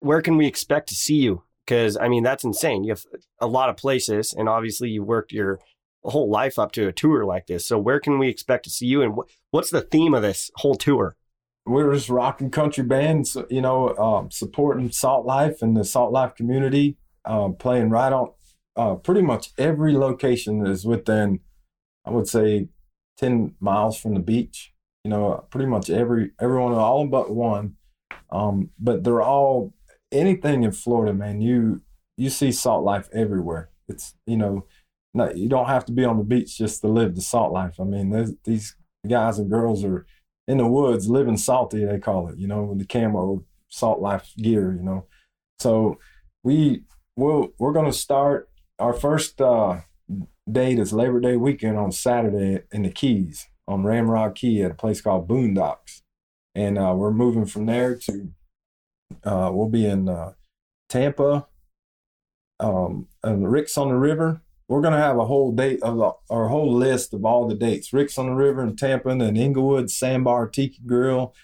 Where 0.00 0.22
can 0.22 0.36
we 0.36 0.46
expect 0.46 0.88
to 0.88 0.94
see 0.94 1.16
you? 1.16 1.44
Because 1.66 1.96
I 1.96 2.08
mean, 2.08 2.22
that's 2.22 2.44
insane. 2.44 2.84
You 2.84 2.90
have 2.90 3.04
a 3.40 3.46
lot 3.46 3.68
of 3.68 3.76
places, 3.76 4.32
and 4.32 4.48
obviously 4.48 4.90
you 4.90 5.04
worked 5.04 5.32
your 5.32 5.60
whole 6.02 6.30
life 6.30 6.58
up 6.58 6.72
to 6.72 6.88
a 6.88 6.92
tour 6.92 7.26
like 7.26 7.46
this. 7.46 7.66
So 7.66 7.78
where 7.78 8.00
can 8.00 8.18
we 8.18 8.28
expect 8.28 8.64
to 8.64 8.70
see 8.70 8.86
you, 8.86 9.02
and 9.02 9.14
what's 9.50 9.70
the 9.70 9.82
theme 9.82 10.14
of 10.14 10.22
this 10.22 10.50
whole 10.56 10.74
tour? 10.74 11.16
We're 11.66 11.92
just 11.92 12.08
rocking 12.08 12.50
country 12.50 12.84
bands, 12.84 13.36
you 13.48 13.60
know, 13.60 13.94
um, 13.96 14.30
supporting 14.30 14.90
Salt 14.90 15.26
Life 15.26 15.62
and 15.62 15.76
the 15.76 15.84
Salt 15.84 16.12
Life 16.12 16.34
community, 16.34 16.96
um, 17.24 17.54
playing 17.54 17.90
right 17.90 18.12
on 18.12 18.30
uh, 18.76 18.94
pretty 18.94 19.22
much 19.22 19.50
every 19.58 19.92
location 19.92 20.66
is 20.66 20.84
within, 20.84 21.40
I 22.04 22.10
would 22.10 22.28
say, 22.28 22.68
10 23.18 23.54
miles 23.60 24.00
from 24.00 24.14
the 24.14 24.20
beach. 24.20 24.72
You 25.04 25.10
know, 25.10 25.46
pretty 25.50 25.66
much 25.66 25.88
every, 25.90 26.30
everyone, 26.40 26.74
all 26.74 27.06
but 27.06 27.30
one. 27.30 27.76
Um, 28.30 28.70
but 28.78 29.04
they're 29.04 29.22
all, 29.22 29.74
anything 30.12 30.62
in 30.62 30.72
Florida, 30.72 31.12
man, 31.12 31.40
you, 31.40 31.82
you 32.16 32.30
see 32.30 32.52
Salt 32.52 32.84
Life 32.84 33.08
everywhere. 33.12 33.70
It's, 33.88 34.14
you 34.26 34.36
know, 34.36 34.66
not, 35.14 35.36
you 35.36 35.48
don't 35.48 35.66
have 35.66 35.84
to 35.86 35.92
be 35.92 36.04
on 36.04 36.18
the 36.18 36.24
beach 36.24 36.56
just 36.56 36.80
to 36.82 36.88
live 36.88 37.14
the 37.14 37.22
Salt 37.22 37.52
Life. 37.52 37.80
I 37.80 37.84
mean, 37.84 38.36
these 38.44 38.76
guys 39.08 39.38
and 39.38 39.50
girls 39.50 39.84
are, 39.84 40.06
in 40.50 40.58
the 40.58 40.66
woods, 40.66 41.08
living 41.08 41.36
salty, 41.36 41.84
they 41.84 42.00
call 42.00 42.28
it, 42.28 42.36
you 42.36 42.48
know, 42.48 42.64
with 42.64 42.80
the 42.80 42.84
camo 42.84 43.44
salt 43.68 44.00
life 44.00 44.32
gear, 44.36 44.72
you 44.72 44.82
know. 44.82 45.06
So 45.60 46.00
we 46.42 46.82
we'll, 47.14 47.50
we're 47.58 47.72
gonna 47.72 47.92
start 47.92 48.48
our 48.80 48.92
first 48.92 49.40
uh, 49.40 49.82
date 50.50 50.80
is 50.80 50.92
Labor 50.92 51.20
Day 51.20 51.36
weekend 51.36 51.78
on 51.78 51.92
Saturday 51.92 52.64
in 52.72 52.82
the 52.82 52.90
Keys 52.90 53.46
on 53.68 53.84
Ramrod 53.84 54.34
Key 54.34 54.60
at 54.64 54.72
a 54.72 54.74
place 54.74 55.00
called 55.00 55.28
Boondocks, 55.28 56.02
and 56.56 56.76
uh, 56.76 56.94
we're 56.96 57.12
moving 57.12 57.46
from 57.46 57.66
there 57.66 57.94
to 57.94 58.32
uh, 59.22 59.50
we'll 59.52 59.68
be 59.68 59.86
in 59.86 60.08
uh, 60.08 60.32
Tampa, 60.88 61.46
um, 62.58 63.06
and 63.22 63.48
Rick's 63.48 63.78
on 63.78 63.90
the 63.90 63.94
River, 63.94 64.42
we're 64.70 64.80
going 64.80 64.94
to 64.94 65.00
have 65.00 65.18
a 65.18 65.24
whole 65.24 65.50
date 65.50 65.82
of 65.82 65.96
the, 65.96 66.12
our 66.32 66.46
whole 66.46 66.72
list 66.72 67.12
of 67.12 67.24
all 67.24 67.48
the 67.48 67.56
dates. 67.56 67.92
Rick's 67.92 68.16
on 68.16 68.26
the 68.26 68.32
River 68.32 68.62
in 68.62 68.76
Tampa 68.76 69.08
and 69.08 69.36
Englewood, 69.36 69.90
Sandbar 69.90 70.46
Tiki 70.46 70.80
Grill. 70.86 71.34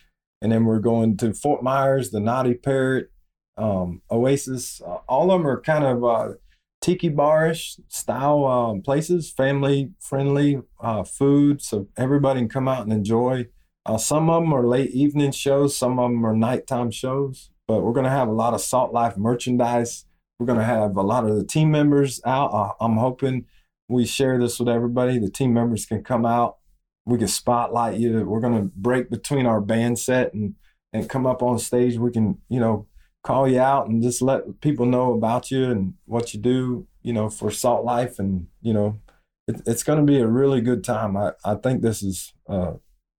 And 0.41 0.53
then 0.53 0.65
we're 0.65 0.79
going 0.79 1.17
to 1.17 1.35
Fort 1.35 1.61
Myers, 1.61 2.13
the 2.13 2.21
Naughty 2.21 2.55
Parrot, 2.55 3.11
um, 3.57 4.01
Oasis. 4.13 4.81
Uh, 4.81 4.99
all 5.09 5.33
of 5.33 5.41
them 5.41 5.47
are 5.49 5.61
kind 5.61 5.83
of 5.83 6.05
uh, 6.05 6.35
tiki 6.81 7.11
barish 7.11 7.81
style 7.89 8.45
um, 8.45 8.81
places, 8.81 9.33
family 9.33 9.91
friendly 9.99 10.63
uh, 10.81 11.03
food. 11.03 11.61
So 11.61 11.89
everybody 11.97 12.39
can 12.39 12.49
come 12.49 12.69
out 12.69 12.85
and 12.85 12.93
enjoy. 12.93 13.47
Uh, 13.85 13.99
some 13.99 14.31
of 14.31 14.45
them 14.45 14.53
are 14.53 14.65
late 14.65 14.93
evening 14.93 15.33
shows, 15.33 15.77
some 15.77 15.99
of 15.99 16.13
them 16.13 16.25
are 16.25 16.37
nighttime 16.37 16.93
shows. 16.93 17.51
But 17.67 17.83
we're 17.83 17.93
going 17.93 18.05
to 18.05 18.11
have 18.11 18.29
a 18.29 18.33
lot 18.33 18.55
of 18.55 18.61
Salt 18.61 18.93
Life 18.93 19.17
merchandise 19.17 20.06
we're 20.39 20.47
going 20.47 20.59
to 20.59 20.65
have 20.65 20.97
a 20.97 21.03
lot 21.03 21.25
of 21.25 21.37
the 21.37 21.45
team 21.45 21.71
members 21.71 22.21
out. 22.25 22.77
I'm 22.81 22.97
hoping 22.97 23.47
we 23.89 24.05
share 24.05 24.39
this 24.39 24.59
with 24.59 24.69
everybody. 24.69 25.19
The 25.19 25.31
team 25.31 25.55
members 25.55 25.87
can 25.87 26.03
come 26.03 26.27
out. 26.27 26.57
We 27.05 27.19
can 27.19 27.29
spotlight 27.29 27.99
you. 27.99 28.25
We're 28.25 28.41
going 28.41 28.61
to 28.61 28.71
break 28.75 29.11
between 29.11 29.47
our 29.47 29.61
band 29.61 29.99
set 29.99 30.35
and 30.35 30.55
and 30.93 31.09
come 31.09 31.27
up 31.27 31.43
on 31.43 31.59
stage. 31.59 31.99
We 31.99 32.11
can, 32.11 32.39
you 32.49 32.59
know, 32.59 32.87
call 33.23 33.49
you 33.49 33.61
out 33.61 33.89
and 33.89 34.03
just 34.03 34.23
let 34.23 34.61
people 34.61 34.87
know 34.87 35.13
about 35.13 35.51
you 35.51 35.65
and 35.65 35.95
what 36.07 36.33
you 36.33 36.41
do, 36.41 36.87
you 37.03 37.13
know, 37.13 37.29
for 37.29 37.51
Salt 37.51 37.85
Life. 37.85 38.19
And, 38.19 38.47
you 38.63 38.73
know, 38.73 39.01
it, 39.47 39.61
it's 39.67 39.83
going 39.83 39.99
to 39.99 40.05
be 40.11 40.19
a 40.19 40.27
really 40.27 40.61
good 40.61 40.85
time. 40.85 41.17
I, 41.17 41.33
I 41.45 41.57
think 41.57 41.83
this 41.83 42.03
is 42.03 42.33
uh, 42.49 42.75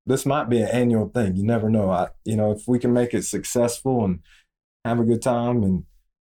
this 0.05 0.25
might 0.25 0.49
be 0.49 0.61
an 0.61 0.69
annual 0.69 1.09
thing. 1.09 1.35
You 1.35 1.43
never 1.43 1.69
know. 1.69 1.89
I 1.91 2.09
you 2.25 2.35
know 2.35 2.51
if 2.51 2.67
we 2.67 2.79
can 2.79 2.93
make 2.93 3.13
it 3.13 3.23
successful 3.23 4.03
and 4.03 4.19
have 4.85 4.99
a 4.99 5.03
good 5.03 5.21
time 5.21 5.63
and 5.63 5.83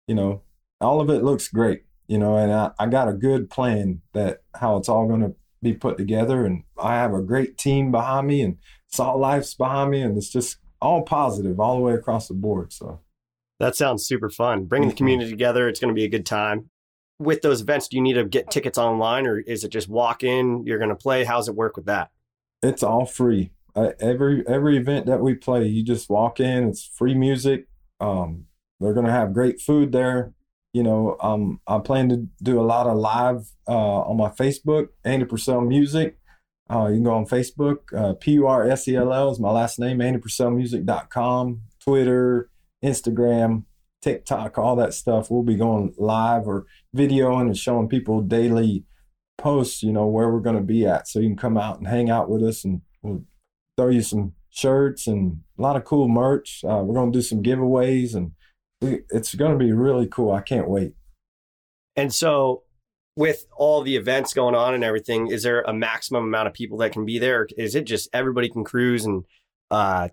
you 0.07 0.15
know 0.15 0.41
all 0.81 1.01
of 1.01 1.09
it 1.09 1.23
looks 1.23 1.47
great. 1.47 1.83
You 2.07 2.19
know, 2.19 2.37
and 2.37 2.51
I, 2.51 2.71
I 2.77 2.85
got 2.85 3.07
a 3.07 3.13
good 3.13 3.49
plan 3.49 4.01
that 4.13 4.43
how 4.53 4.77
it's 4.77 4.89
all 4.89 5.07
going 5.07 5.21
to 5.21 5.35
be 5.63 5.73
put 5.73 5.97
together, 5.97 6.45
and 6.45 6.63
I 6.77 6.95
have 6.95 7.13
a 7.13 7.21
great 7.21 7.57
team 7.57 7.91
behind 7.91 8.27
me, 8.27 8.41
and 8.41 8.57
Salt 8.87 9.19
Life's 9.19 9.55
behind 9.55 9.91
me, 9.91 10.01
and 10.01 10.15
it's 10.15 10.29
just 10.29 10.57
all 10.79 11.01
positive 11.01 11.59
all 11.59 11.75
the 11.77 11.81
way 11.81 11.93
across 11.93 12.27
the 12.27 12.35
board. 12.35 12.71
So 12.71 13.01
that 13.59 13.75
sounds 13.75 14.05
super 14.05 14.29
fun. 14.29 14.65
Bringing 14.65 14.89
the 14.89 14.95
community 14.95 15.31
together, 15.31 15.67
it's 15.67 15.79
going 15.79 15.89
to 15.89 15.95
be 15.95 16.03
a 16.03 16.09
good 16.09 16.27
time. 16.27 16.69
With 17.17 17.41
those 17.41 17.61
events, 17.61 17.87
do 17.87 17.97
you 17.97 18.03
need 18.03 18.13
to 18.13 18.25
get 18.25 18.51
tickets 18.51 18.77
online, 18.77 19.25
or 19.25 19.39
is 19.39 19.63
it 19.63 19.69
just 19.69 19.89
walk 19.89 20.23
in? 20.23 20.63
You're 20.67 20.77
going 20.77 20.89
to 20.89 20.95
play. 20.95 21.23
How's 21.23 21.47
it 21.47 21.55
work 21.55 21.75
with 21.75 21.85
that? 21.85 22.11
It's 22.61 22.83
all 22.83 23.07
free. 23.07 23.49
Uh, 23.75 23.93
every 23.99 24.47
every 24.47 24.77
event 24.77 25.07
that 25.07 25.21
we 25.21 25.33
play, 25.33 25.65
you 25.65 25.83
just 25.83 26.07
walk 26.07 26.39
in. 26.39 26.67
It's 26.67 26.85
free 26.85 27.15
music. 27.15 27.67
Um, 27.99 28.45
they're 28.79 28.93
going 28.93 29.07
to 29.07 29.11
have 29.11 29.33
great 29.33 29.59
food 29.59 29.91
there 29.91 30.34
you 30.75 30.83
know, 30.83 31.15
um, 31.21 31.61
I 31.67 31.79
plan 31.79 32.09
to 32.09 32.27
do 32.43 32.59
a 32.59 32.67
lot 32.67 32.85
of 32.85 32.97
live 32.97 33.49
uh, 33.65 34.01
on 34.01 34.17
my 34.17 34.27
Facebook, 34.27 34.89
Andy 35.05 35.23
Purcell 35.23 35.61
Music. 35.61 36.17
Uh, 36.69 36.87
you 36.87 36.95
can 36.95 37.03
go 37.05 37.13
on 37.13 37.25
Facebook, 37.25 37.77
uh, 37.97 38.13
P 38.15 38.33
U 38.33 38.47
R 38.47 38.67
S 38.69 38.85
E 38.89 38.97
L 38.97 39.13
L 39.13 39.31
is 39.31 39.39
my 39.39 39.51
last 39.51 39.79
name, 39.79 39.99
AndyPurcellMusic.com, 39.99 41.61
Twitter, 41.79 42.49
Instagram, 42.83 43.63
TikTok, 44.01 44.57
all 44.57 44.75
that 44.75 44.93
stuff. 44.93 45.31
We'll 45.31 45.43
be 45.43 45.55
going 45.55 45.93
live 45.97 46.45
or 46.45 46.65
videoing 46.93 47.43
and 47.43 47.57
showing 47.57 47.87
people 47.87 48.19
daily 48.19 48.83
posts, 49.37 49.81
you 49.81 49.93
know, 49.93 50.07
where 50.07 50.29
we're 50.29 50.41
going 50.41 50.57
to 50.57 50.61
be 50.61 50.85
at. 50.85 51.07
So 51.07 51.19
you 51.19 51.29
can 51.29 51.37
come 51.37 51.57
out 51.57 51.77
and 51.77 51.87
hang 51.87 52.09
out 52.09 52.29
with 52.29 52.43
us 52.43 52.65
and 52.65 52.81
we'll 53.01 53.23
throw 53.77 53.91
you 53.91 54.01
some 54.01 54.33
shirts 54.49 55.07
and 55.07 55.39
a 55.57 55.61
lot 55.61 55.77
of 55.77 55.85
cool 55.85 56.09
merch. 56.09 56.65
Uh, 56.65 56.83
we're 56.83 56.95
going 56.95 57.13
to 57.13 57.17
do 57.17 57.23
some 57.23 57.41
giveaways 57.41 58.13
and 58.13 58.31
it's 59.09 59.35
going 59.35 59.57
to 59.57 59.63
be 59.63 59.71
really 59.71 60.07
cool. 60.07 60.31
I 60.31 60.41
can't 60.41 60.69
wait. 60.69 60.93
And 61.95 62.13
so, 62.13 62.63
with 63.15 63.45
all 63.55 63.81
the 63.81 63.95
events 63.95 64.33
going 64.33 64.55
on 64.55 64.73
and 64.73 64.83
everything, 64.83 65.27
is 65.27 65.43
there 65.43 65.61
a 65.61 65.73
maximum 65.73 66.25
amount 66.25 66.47
of 66.47 66.53
people 66.53 66.77
that 66.79 66.91
can 66.91 67.05
be 67.05 67.17
there? 67.19 67.47
Is 67.57 67.75
it 67.75 67.85
just 67.85 68.09
everybody 68.13 68.49
can 68.49 68.63
cruise 68.63 69.05
and 69.05 69.23
uh, 69.71 70.09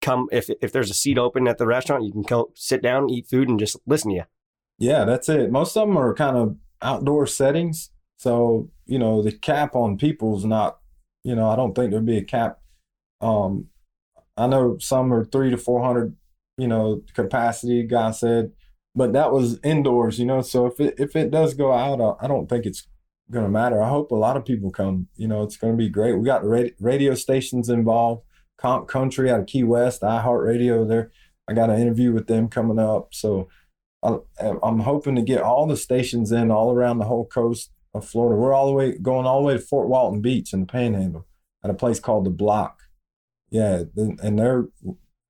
come? 0.00 0.28
If 0.32 0.48
if 0.62 0.72
there's 0.72 0.90
a 0.90 0.94
seat 0.94 1.18
open 1.18 1.46
at 1.48 1.58
the 1.58 1.66
restaurant, 1.66 2.04
you 2.04 2.12
can 2.12 2.22
go 2.22 2.52
sit 2.54 2.82
down, 2.82 3.10
eat 3.10 3.28
food, 3.28 3.48
and 3.48 3.58
just 3.58 3.76
listen 3.86 4.10
to 4.10 4.16
you. 4.16 4.24
Yeah, 4.78 5.04
that's 5.04 5.28
it. 5.28 5.50
Most 5.50 5.76
of 5.76 5.86
them 5.86 5.98
are 5.98 6.14
kind 6.14 6.36
of 6.36 6.56
outdoor 6.82 7.26
settings, 7.26 7.90
so 8.16 8.70
you 8.86 8.98
know 8.98 9.22
the 9.22 9.32
cap 9.32 9.74
on 9.74 9.98
people's 9.98 10.44
not. 10.44 10.78
You 11.22 11.34
know, 11.34 11.50
I 11.50 11.56
don't 11.56 11.74
think 11.74 11.90
there'd 11.90 12.06
be 12.06 12.18
a 12.18 12.24
cap. 12.24 12.60
Um, 13.20 13.66
I 14.36 14.46
know 14.46 14.78
some 14.78 15.12
are 15.12 15.24
three 15.24 15.50
to 15.50 15.56
four 15.56 15.82
hundred 15.82 16.16
you 16.56 16.68
know, 16.68 17.02
capacity, 17.14 17.82
God 17.82 18.12
said, 18.12 18.52
but 18.94 19.12
that 19.12 19.32
was 19.32 19.60
indoors, 19.62 20.18
you 20.18 20.26
know. 20.26 20.40
So 20.42 20.66
if 20.66 20.80
it 20.80 20.94
if 20.98 21.14
it 21.16 21.30
does 21.30 21.54
go 21.54 21.72
out, 21.72 22.18
I 22.20 22.26
don't 22.26 22.48
think 22.48 22.64
it's 22.66 22.86
gonna 23.30 23.48
matter. 23.48 23.82
I 23.82 23.88
hope 23.88 24.10
a 24.10 24.16
lot 24.16 24.36
of 24.36 24.44
people 24.44 24.70
come. 24.70 25.08
You 25.16 25.28
know, 25.28 25.42
it's 25.42 25.56
gonna 25.56 25.76
be 25.76 25.88
great. 25.88 26.18
We 26.18 26.24
got 26.24 26.46
radio 26.46 27.14
stations 27.14 27.68
involved. 27.68 28.22
Conch 28.58 28.88
Country 28.88 29.30
out 29.30 29.40
of 29.40 29.46
Key 29.46 29.64
West, 29.64 30.00
iHeartRadio. 30.00 30.88
There, 30.88 31.10
I 31.46 31.52
got 31.52 31.68
an 31.68 31.78
interview 31.78 32.12
with 32.12 32.26
them 32.26 32.48
coming 32.48 32.78
up. 32.78 33.12
So 33.12 33.48
I'm 34.02 34.80
hoping 34.80 35.16
to 35.16 35.22
get 35.22 35.42
all 35.42 35.66
the 35.66 35.76
stations 35.76 36.32
in 36.32 36.50
all 36.50 36.72
around 36.72 36.98
the 36.98 37.04
whole 37.04 37.26
coast 37.26 37.72
of 37.92 38.08
Florida. 38.08 38.40
We're 38.40 38.54
all 38.54 38.66
the 38.66 38.72
way 38.72 38.96
going 38.96 39.26
all 39.26 39.40
the 39.40 39.46
way 39.46 39.54
to 39.54 39.58
Fort 39.58 39.88
Walton 39.88 40.22
Beach 40.22 40.52
in 40.52 40.60
the 40.60 40.66
Panhandle 40.66 41.26
at 41.62 41.70
a 41.70 41.74
place 41.74 42.00
called 42.00 42.24
the 42.24 42.30
Block. 42.30 42.80
Yeah, 43.50 43.84
and 43.96 44.38
they're 44.38 44.68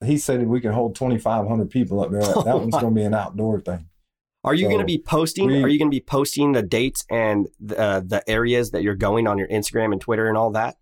he 0.04 0.18
said 0.18 0.46
we 0.46 0.60
can 0.60 0.72
hold 0.72 0.94
2,500 0.94 1.70
people 1.70 2.00
up 2.00 2.10
there. 2.10 2.20
That 2.44 2.54
oh 2.54 2.58
one's 2.58 2.72
going 2.72 2.94
to 2.94 3.00
be 3.00 3.04
an 3.04 3.14
outdoor 3.14 3.60
thing. 3.60 3.88
Are 4.44 4.54
you 4.54 4.66
so 4.66 4.68
going 4.68 4.80
to 4.80 4.86
be 4.86 4.98
posting? 4.98 5.46
We, 5.46 5.62
are 5.62 5.68
you 5.68 5.78
going 5.78 5.90
to 5.90 5.94
be 5.94 6.00
posting 6.00 6.52
the 6.52 6.62
dates 6.62 7.04
and 7.10 7.48
the, 7.58 7.78
uh, 7.78 8.00
the 8.00 8.22
areas 8.28 8.70
that 8.70 8.82
you're 8.82 8.94
going 8.94 9.26
on 9.26 9.38
your 9.38 9.48
Instagram 9.48 9.92
and 9.92 10.00
Twitter 10.00 10.28
and 10.28 10.36
all 10.36 10.50
that? 10.52 10.76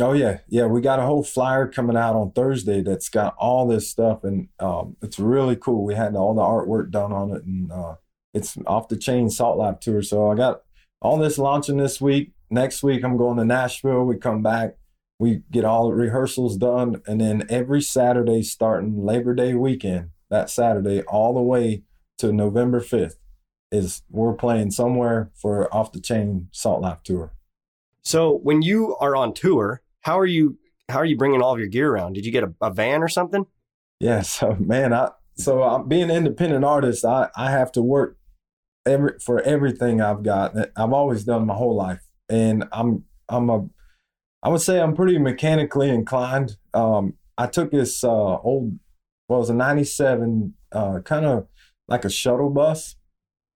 Oh 0.00 0.12
yeah, 0.12 0.38
yeah. 0.48 0.66
We 0.66 0.80
got 0.80 0.98
a 0.98 1.02
whole 1.02 1.22
flyer 1.22 1.68
coming 1.68 1.96
out 1.96 2.16
on 2.16 2.32
Thursday 2.32 2.82
that's 2.82 3.08
got 3.08 3.36
all 3.38 3.68
this 3.68 3.88
stuff, 3.88 4.24
and 4.24 4.48
um, 4.58 4.96
it's 5.00 5.20
really 5.20 5.54
cool. 5.54 5.84
We 5.84 5.94
had 5.94 6.16
all 6.16 6.34
the 6.34 6.42
artwork 6.42 6.90
done 6.90 7.12
on 7.12 7.30
it, 7.30 7.44
and 7.44 7.70
uh, 7.70 7.94
it's 8.32 8.58
off 8.66 8.88
the 8.88 8.96
chain 8.96 9.30
Salt 9.30 9.56
Life 9.56 9.78
tour. 9.78 10.02
So 10.02 10.32
I 10.32 10.34
got 10.34 10.62
all 11.00 11.16
this 11.16 11.38
launching 11.38 11.76
this 11.76 12.00
week. 12.00 12.32
Next 12.50 12.82
week 12.82 13.04
I'm 13.04 13.16
going 13.16 13.36
to 13.36 13.44
Nashville. 13.44 14.02
We 14.04 14.16
come 14.16 14.42
back 14.42 14.74
we 15.18 15.42
get 15.50 15.64
all 15.64 15.88
the 15.88 15.94
rehearsals 15.94 16.56
done 16.56 17.00
and 17.06 17.20
then 17.20 17.44
every 17.48 17.80
saturday 17.80 18.42
starting 18.42 19.04
labor 19.04 19.34
day 19.34 19.54
weekend 19.54 20.10
that 20.30 20.50
saturday 20.50 21.02
all 21.02 21.34
the 21.34 21.42
way 21.42 21.82
to 22.18 22.32
november 22.32 22.80
5th 22.80 23.14
is 23.74 24.02
we're 24.08 24.34
playing 24.34 24.70
somewhere 24.70 25.30
for 25.34 25.72
off 25.74 25.92
the 25.92 26.00
chain 26.00 26.48
salt 26.52 26.80
life 26.80 27.02
tour. 27.02 27.32
So 28.02 28.38
when 28.38 28.62
you 28.62 28.96
are 29.00 29.16
on 29.16 29.34
tour 29.34 29.82
how 30.02 30.18
are 30.18 30.26
you 30.26 30.58
how 30.88 30.98
are 30.98 31.04
you 31.04 31.16
bringing 31.16 31.42
all 31.42 31.52
of 31.52 31.58
your 31.58 31.68
gear 31.68 31.90
around? 31.90 32.12
Did 32.12 32.26
you 32.26 32.32
get 32.32 32.44
a, 32.44 32.54
a 32.60 32.70
van 32.70 33.02
or 33.02 33.08
something? 33.08 33.46
Yeah 34.00 34.22
so 34.22 34.56
man 34.58 34.92
i 34.92 35.10
so 35.36 35.62
i'm 35.62 35.88
being 35.88 36.04
an 36.04 36.10
independent 36.10 36.64
artist 36.64 37.04
i 37.04 37.28
i 37.36 37.50
have 37.50 37.72
to 37.72 37.82
work 37.82 38.16
every 38.86 39.18
for 39.18 39.40
everything 39.42 40.00
i've 40.00 40.22
got 40.22 40.54
i've 40.76 40.92
always 40.92 41.24
done 41.24 41.46
my 41.46 41.54
whole 41.54 41.74
life. 41.74 42.02
And 42.28 42.64
i'm 42.72 43.04
i'm 43.28 43.50
a 43.50 43.66
I 44.44 44.50
would 44.50 44.60
say 44.60 44.78
I'm 44.78 44.94
pretty 44.94 45.18
mechanically 45.18 45.88
inclined. 45.88 46.58
Um, 46.74 47.14
I 47.38 47.46
took 47.46 47.70
this 47.70 48.04
uh, 48.04 48.38
old, 48.40 48.78
well, 49.26 49.38
it 49.38 49.40
was 49.40 49.50
a 49.50 49.54
97, 49.54 50.52
uh, 50.70 51.00
kind 51.00 51.24
of 51.24 51.48
like 51.88 52.04
a 52.04 52.10
shuttle 52.10 52.50
bus, 52.50 52.96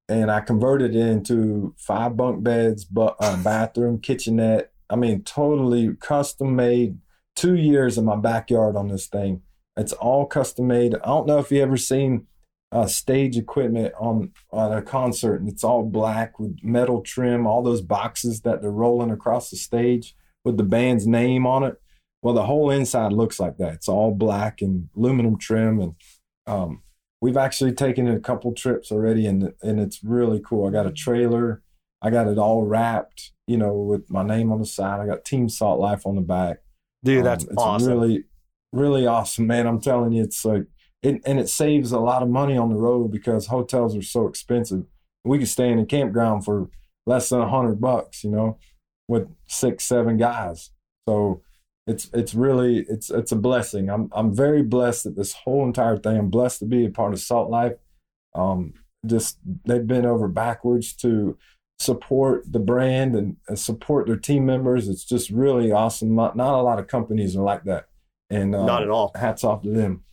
and 0.09 0.31
I 0.31 0.41
converted 0.41 0.97
it 0.97 1.07
into 1.07 1.75
five 1.77 2.17
bunk 2.17 2.43
beds, 2.43 2.87
but 2.87 3.17
uh, 3.21 3.37
bathroom, 3.43 4.01
kitchenette. 4.01 4.73
I 4.89 4.97
mean, 4.97 5.23
totally 5.23 5.95
custom 6.01 6.57
made. 6.57 6.99
Two 7.37 7.55
years 7.55 7.99
in 7.99 8.07
my 8.07 8.17
backyard 8.17 8.75
on 8.75 8.89
this 8.89 9.07
thing. 9.07 9.43
It's 9.77 9.93
all 9.93 10.27
custom 10.27 10.67
made. 10.67 10.95
I 10.95 11.07
don't 11.07 11.27
know 11.27 11.39
if 11.39 11.53
you 11.53 11.63
ever 11.63 11.77
seen 11.77 12.27
uh, 12.73 12.87
stage 12.87 13.37
equipment 13.37 13.95
on 14.01 14.33
on 14.51 14.73
a 14.73 14.83
concert, 14.83 15.37
and 15.37 15.49
it's 15.49 15.63
all 15.63 15.85
black 15.85 16.41
with 16.41 16.59
metal 16.65 17.03
trim, 17.03 17.47
all 17.47 17.63
those 17.63 17.83
boxes 17.83 18.41
that 18.41 18.61
they're 18.61 18.71
rolling 18.71 19.11
across 19.11 19.51
the 19.51 19.57
stage 19.57 20.17
with 20.49 20.57
the 20.57 20.65
band's 20.65 21.07
name 21.07 21.47
on 21.47 21.63
it. 21.63 21.77
Well, 22.23 22.35
the 22.35 22.47
whole 22.47 22.71
inside 22.71 23.13
looks 23.13 23.39
like 23.39 23.59
that. 23.59 23.75
It's 23.75 23.89
all 23.89 24.13
black 24.13 24.63
and 24.63 24.89
aluminum 24.97 25.39
trim, 25.39 25.79
and 25.79 25.95
um, 26.47 26.83
we've 27.21 27.37
actually 27.37 27.73
taken 27.73 28.09
a 28.09 28.19
couple 28.19 28.53
trips 28.55 28.91
already, 28.91 29.27
and 29.27 29.53
and 29.63 29.79
it's 29.79 30.03
really 30.03 30.41
cool. 30.45 30.67
I 30.67 30.71
got 30.71 30.87
a 30.87 30.93
trailer, 30.93 31.63
I 32.01 32.11
got 32.11 32.27
it 32.27 32.39
all 32.39 32.65
wrapped, 32.65 33.33
you 33.47 33.59
know, 33.59 33.75
with 33.75 34.11
my 34.11 34.25
name 34.25 34.51
on 34.51 34.59
the 34.59 34.67
side. 34.67 35.01
I 35.01 35.07
got 35.07 35.25
Team 35.25 35.49
Salt 35.51 35.79
Life 35.79 36.07
on 36.07 36.17
the 36.17 36.23
back. 36.23 36.59
Dude, 37.05 37.25
that's 37.25 37.45
um, 37.45 37.51
it's 37.53 37.63
awesome. 37.63 37.89
Really, 37.89 38.25
really 38.73 39.07
awesome, 39.07 39.47
man. 39.47 39.67
I'm 39.67 39.81
telling 39.81 40.13
you, 40.13 40.25
it's 40.25 40.45
like 40.47 40.65
it, 41.03 41.21
and 41.27 41.39
it 41.39 41.51
saves 41.51 41.93
a 41.93 42.01
lot 42.01 42.23
of 42.23 42.31
money 42.31 42.57
on 42.57 42.71
the 42.71 42.81
road 42.81 43.13
because 43.13 43.47
hotels 43.47 43.95
are 43.95 44.03
so 44.03 44.27
expensive. 44.27 44.85
We 45.25 45.39
could 45.39 45.49
stay 45.49 45.71
in 45.71 45.79
a 45.79 45.85
campground 45.85 46.47
for 46.47 46.71
less 47.07 47.29
than 47.29 47.43
a 47.43 47.49
hundred 47.49 47.81
bucks, 47.81 48.25
you 48.25 48.31
know 48.31 48.59
with 49.09 49.29
six, 49.47 49.85
seven 49.85 50.17
guys. 50.17 50.71
So 51.09 51.43
it's 51.87 52.11
it's 52.13 52.35
really 52.35 52.85
it's 52.89 53.11
it's 53.11 53.33
a 53.33 53.37
blessing. 53.37 53.89
I'm 53.89 54.11
I'm 54.13 54.35
very 54.35 54.63
blessed 54.63 55.05
that 55.05 55.17
this 55.17 55.33
whole 55.33 55.65
entire 55.65 55.97
thing. 55.97 56.19
I'm 56.19 56.31
blessed 56.31 56.61
to 56.61 56.67
be 56.67 56.85
a 56.85 56.91
part 56.91 57.15
of 57.15 57.21
Salt 57.21 57.51
Life. 57.51 57.75
Um, 58.35 58.75
just 59.07 59.39
they've 59.65 59.87
been 59.87 60.05
over 60.05 60.29
backwards 60.29 60.93
to 60.97 61.39
support 61.79 62.53
the 62.53 62.59
brand 62.59 63.15
and, 63.15 63.37
and 63.49 63.59
support 63.59 64.07
their 64.07 64.17
team 64.17 64.45
members. 64.45 64.89
It's 64.89 65.05
just 65.05 65.31
really 65.31 65.73
awesome. 65.73 66.15
Not, 66.15 66.37
not 66.37 66.55
a 66.55 66.63
lot 66.63 66.79
of 66.79 66.89
companies 66.89 67.37
are 67.37 67.43
like 67.43 67.65
that, 67.65 67.87
and 68.29 68.55
uh, 68.55 68.67
not 68.67 68.83
at 68.83 68.91
all. 68.91 69.13
Hats 69.15 69.45
off 69.45 69.63
to 69.63 69.71
them. 69.71 70.05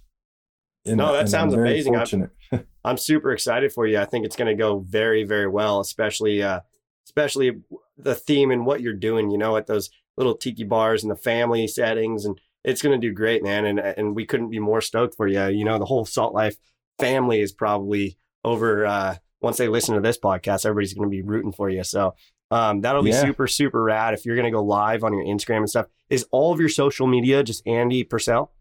And, 0.85 0.97
no, 0.97 1.13
that 1.13 1.29
sounds 1.29 1.53
amazing. 1.55 1.95
I'm, 1.95 2.29
I'm, 2.85 2.97
super 2.97 3.31
excited 3.31 3.73
for 3.73 3.87
you. 3.87 3.97
I 3.97 4.05
think 4.05 4.23
it's 4.23 4.35
going 4.35 4.55
to 4.55 4.61
go 4.61 4.79
very, 4.79 5.23
very 5.23 5.47
well, 5.47 5.79
especially 5.79 6.43
uh, 6.43 6.59
especially 7.07 7.61
the 7.97 8.15
theme 8.15 8.51
and 8.51 8.65
what 8.65 8.81
you're 8.81 8.93
doing, 8.93 9.31
you 9.31 9.37
know, 9.37 9.57
at 9.57 9.67
those 9.67 9.89
little 10.17 10.35
tiki 10.35 10.63
bars 10.63 11.03
and 11.03 11.11
the 11.11 11.17
family 11.17 11.67
settings. 11.67 12.25
And 12.25 12.39
it's 12.63 12.81
going 12.81 12.99
to 12.99 13.07
do 13.07 13.13
great, 13.13 13.43
man. 13.43 13.65
And, 13.65 13.79
and 13.79 14.15
we 14.15 14.25
couldn't 14.25 14.49
be 14.49 14.59
more 14.59 14.81
stoked 14.81 15.15
for 15.15 15.27
you. 15.27 15.45
You 15.47 15.65
know, 15.65 15.79
the 15.79 15.85
whole 15.85 16.05
Salt 16.05 16.33
Life 16.33 16.57
family 16.99 17.41
is 17.41 17.51
probably 17.51 18.17
over, 18.43 18.85
uh, 18.85 19.15
once 19.41 19.57
they 19.57 19.67
listen 19.67 19.95
to 19.95 20.01
this 20.01 20.17
podcast, 20.17 20.65
everybody's 20.65 20.93
going 20.93 21.09
to 21.09 21.15
be 21.15 21.21
rooting 21.21 21.51
for 21.51 21.69
you. 21.69 21.83
So, 21.83 22.15
um, 22.51 22.81
that'll 22.81 23.03
be 23.03 23.09
yeah. 23.09 23.21
super, 23.21 23.47
super 23.47 23.83
rad. 23.83 24.13
If 24.13 24.25
you're 24.25 24.35
going 24.35 24.45
to 24.45 24.51
go 24.51 24.63
live 24.63 25.03
on 25.03 25.13
your 25.13 25.23
Instagram 25.25 25.57
and 25.57 25.69
stuff, 25.69 25.87
is 26.09 26.25
all 26.31 26.53
of 26.53 26.59
your 26.59 26.69
social 26.69 27.07
media 27.07 27.43
just 27.43 27.65
Andy 27.65 28.03
Purcell? 28.03 28.51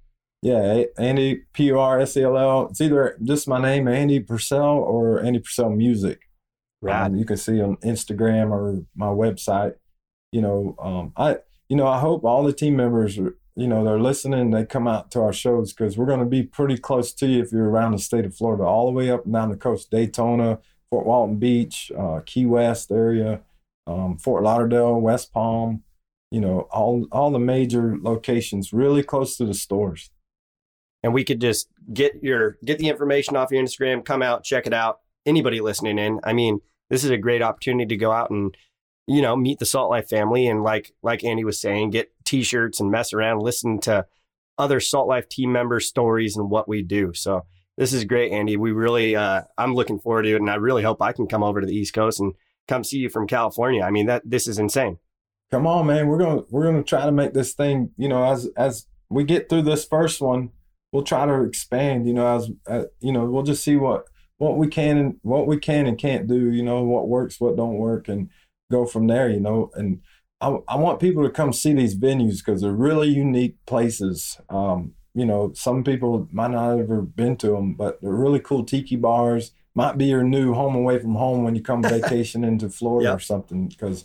Yeah, 0.42 0.84
Andy 0.98 1.42
P 1.52 1.64
U 1.64 1.78
R 1.78 2.00
S 2.00 2.16
E 2.16 2.22
L 2.22 2.36
L. 2.36 2.68
It's 2.68 2.80
either 2.80 3.16
just 3.22 3.48
my 3.48 3.60
name, 3.60 3.88
Andy 3.88 4.20
Purcell, 4.20 4.78
or 4.78 5.22
Andy 5.22 5.38
Purcell 5.38 5.70
Music. 5.70 6.20
Right. 6.84 7.06
Um, 7.06 7.16
you 7.16 7.24
can 7.24 7.38
see 7.38 7.62
on 7.62 7.76
Instagram 7.78 8.50
or 8.50 8.84
my 8.94 9.06
website. 9.06 9.76
You 10.32 10.42
know, 10.42 10.76
um, 10.78 11.12
I 11.16 11.38
you 11.68 11.76
know 11.76 11.86
I 11.86 11.98
hope 11.98 12.24
all 12.24 12.42
the 12.42 12.52
team 12.52 12.76
members 12.76 13.18
are, 13.18 13.36
you 13.56 13.66
know 13.66 13.82
they're 13.84 13.98
listening, 13.98 14.50
they 14.50 14.66
come 14.66 14.86
out 14.86 15.10
to 15.12 15.22
our 15.22 15.32
shows 15.32 15.72
because 15.72 15.96
we're 15.96 16.06
going 16.06 16.20
to 16.20 16.26
be 16.26 16.42
pretty 16.42 16.76
close 16.76 17.14
to 17.14 17.26
you 17.26 17.42
if 17.42 17.52
you're 17.52 17.70
around 17.70 17.92
the 17.92 17.98
state 17.98 18.26
of 18.26 18.36
Florida, 18.36 18.64
all 18.64 18.86
the 18.86 18.92
way 18.92 19.10
up 19.10 19.24
and 19.24 19.32
down 19.32 19.48
the 19.48 19.56
coast, 19.56 19.90
Daytona, 19.90 20.58
Fort 20.90 21.06
Walton 21.06 21.36
Beach, 21.38 21.90
uh, 21.96 22.20
Key 22.26 22.44
West 22.44 22.92
area, 22.92 23.40
um, 23.86 24.18
Fort 24.18 24.42
Lauderdale, 24.42 25.00
West 25.00 25.32
Palm, 25.32 25.82
you 26.30 26.40
know, 26.40 26.68
all 26.70 27.06
all 27.12 27.30
the 27.30 27.38
major 27.38 27.96
locations, 27.98 28.74
really 28.74 29.02
close 29.02 29.38
to 29.38 29.46
the 29.46 29.54
stores. 29.54 30.10
And 31.02 31.14
we 31.14 31.24
could 31.24 31.40
just 31.40 31.68
get 31.92 32.22
your 32.22 32.58
get 32.62 32.78
the 32.78 32.88
information 32.88 33.36
off 33.36 33.52
your 33.52 33.62
Instagram, 33.62 34.04
come 34.04 34.20
out, 34.20 34.44
check 34.44 34.66
it 34.66 34.74
out. 34.74 35.00
Anybody 35.24 35.62
listening 35.62 35.98
in, 35.98 36.20
I 36.22 36.34
mean, 36.34 36.60
this 36.90 37.04
is 37.04 37.10
a 37.10 37.18
great 37.18 37.42
opportunity 37.42 37.86
to 37.86 37.96
go 37.96 38.12
out 38.12 38.30
and 38.30 38.56
you 39.06 39.22
know 39.22 39.36
meet 39.36 39.58
the 39.58 39.66
Salt 39.66 39.90
Life 39.90 40.08
family 40.08 40.46
and 40.46 40.62
like 40.62 40.92
like 41.02 41.24
Andy 41.24 41.44
was 41.44 41.60
saying, 41.60 41.90
get 41.90 42.12
T-shirts 42.24 42.80
and 42.80 42.90
mess 42.90 43.12
around, 43.12 43.42
listen 43.42 43.80
to 43.80 44.06
other 44.58 44.80
Salt 44.80 45.08
Life 45.08 45.28
team 45.28 45.52
members' 45.52 45.86
stories 45.86 46.36
and 46.36 46.50
what 46.50 46.68
we 46.68 46.82
do. 46.82 47.12
So 47.14 47.44
this 47.76 47.92
is 47.92 48.04
great, 48.04 48.32
Andy. 48.32 48.56
We 48.56 48.72
really, 48.72 49.16
uh, 49.16 49.42
I'm 49.58 49.74
looking 49.74 49.98
forward 49.98 50.22
to 50.22 50.34
it, 50.34 50.40
and 50.40 50.50
I 50.50 50.56
really 50.56 50.82
hope 50.82 51.02
I 51.02 51.12
can 51.12 51.26
come 51.26 51.42
over 51.42 51.60
to 51.60 51.66
the 51.66 51.76
East 51.76 51.92
Coast 51.92 52.20
and 52.20 52.34
come 52.68 52.84
see 52.84 52.98
you 52.98 53.08
from 53.08 53.26
California. 53.26 53.82
I 53.82 53.90
mean, 53.90 54.06
that 54.06 54.22
this 54.24 54.46
is 54.46 54.58
insane. 54.58 54.98
Come 55.50 55.66
on, 55.66 55.86
man. 55.86 56.08
We're 56.08 56.18
gonna 56.18 56.42
we're 56.50 56.64
gonna 56.64 56.82
try 56.84 57.04
to 57.04 57.12
make 57.12 57.32
this 57.32 57.52
thing. 57.52 57.90
You 57.96 58.08
know, 58.08 58.24
as 58.24 58.48
as 58.56 58.86
we 59.08 59.24
get 59.24 59.48
through 59.48 59.62
this 59.62 59.84
first 59.84 60.20
one, 60.20 60.50
we'll 60.92 61.02
try 61.02 61.26
to 61.26 61.42
expand. 61.42 62.06
You 62.06 62.14
know, 62.14 62.36
as 62.36 62.50
uh, 62.68 62.84
you 63.00 63.12
know, 63.12 63.24
we'll 63.26 63.42
just 63.42 63.64
see 63.64 63.76
what 63.76 64.06
what 64.38 64.56
we 64.56 64.68
can 64.68 64.98
and 64.98 65.16
what 65.22 65.46
we 65.46 65.58
can 65.58 65.86
and 65.86 65.98
can't 65.98 66.26
do. 66.26 66.50
You 66.50 66.62
know, 66.62 66.82
what 66.82 67.08
works, 67.08 67.40
what 67.40 67.56
don't 67.56 67.78
work, 67.78 68.08
and 68.08 68.30
go 68.70 68.86
from 68.86 69.06
there. 69.06 69.28
You 69.28 69.40
know, 69.40 69.70
and 69.74 70.00
I, 70.40 70.58
I 70.68 70.76
want 70.76 71.00
people 71.00 71.22
to 71.22 71.30
come 71.30 71.52
see 71.52 71.72
these 71.72 71.96
venues 71.96 72.38
because 72.38 72.60
they're 72.60 72.72
really 72.72 73.08
unique 73.08 73.56
places. 73.66 74.38
Um, 74.48 74.92
you 75.14 75.24
know, 75.24 75.52
some 75.54 75.84
people 75.84 76.28
might 76.32 76.50
not 76.50 76.70
have 76.70 76.80
ever 76.80 77.02
been 77.02 77.36
to 77.38 77.52
them, 77.52 77.74
but 77.74 78.00
they're 78.02 78.12
really 78.12 78.40
cool 78.40 78.64
tiki 78.64 78.96
bars. 78.96 79.52
Might 79.74 79.96
be 79.96 80.06
your 80.06 80.22
new 80.22 80.54
home 80.54 80.74
away 80.74 80.98
from 80.98 81.14
home 81.14 81.44
when 81.44 81.54
you 81.54 81.62
come 81.62 81.82
vacation 81.84 82.44
into 82.44 82.68
Florida 82.68 83.14
or 83.14 83.20
something 83.20 83.68
because 83.68 84.04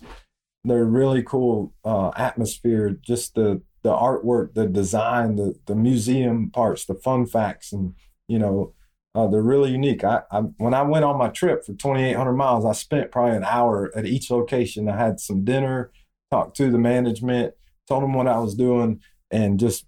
they're 0.64 0.86
really 0.86 1.24
cool 1.24 1.74
uh, 1.84 2.12
atmosphere. 2.16 2.92
Just 2.92 3.36
the 3.36 3.62
the 3.82 3.92
artwork, 3.92 4.54
the 4.54 4.68
design, 4.68 5.36
the 5.36 5.56
the 5.66 5.76
museum 5.76 6.52
parts, 6.52 6.86
the 6.86 6.96
fun 6.96 7.26
facts, 7.26 7.72
and 7.72 7.96
you 8.28 8.40
know, 8.40 8.74
uh, 9.16 9.28
they're 9.28 9.42
really 9.42 9.72
unique. 9.72 10.04
I, 10.04 10.22
I 10.32 10.40
when 10.58 10.74
I 10.74 10.84
went 10.84 11.06
on 11.06 11.18
my 11.18 11.30
trip 11.30 11.66
for 11.66 11.74
2,800 11.74 12.34
miles, 12.34 12.66
I 12.66 12.74
spent 12.74 13.12
probably 13.12 13.38
an 13.38 13.44
hour 13.44 13.92
at 13.96 14.06
each 14.06 14.30
location. 14.30 14.88
I 14.88 14.98
had 14.98 15.20
some 15.20 15.44
dinner, 15.44 15.92
talked 16.32 16.56
to 16.58 16.70
the 16.70 16.78
management, 16.78 17.56
told 17.88 18.04
them 18.04 18.14
what 18.14 18.28
I 18.28 18.38
was 18.38 18.56
doing, 18.56 19.02
and 19.32 19.60
just 19.60 19.86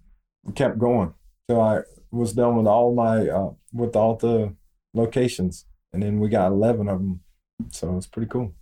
kept 0.54 0.78
going. 0.78 1.14
So 1.48 1.60
I 1.60 1.80
was 2.10 2.32
done 2.32 2.56
with 2.56 2.66
all 2.66 2.94
my 2.94 3.28
uh, 3.28 3.50
with 3.72 3.94
all 3.94 4.16
the 4.16 4.54
locations, 4.92 5.66
and 5.92 6.02
then 6.02 6.18
we 6.18 6.28
got 6.28 6.50
eleven 6.50 6.88
of 6.88 6.98
them. 6.98 7.20
So 7.70 7.96
it's 7.96 8.08
pretty 8.08 8.28
cool. 8.28 8.54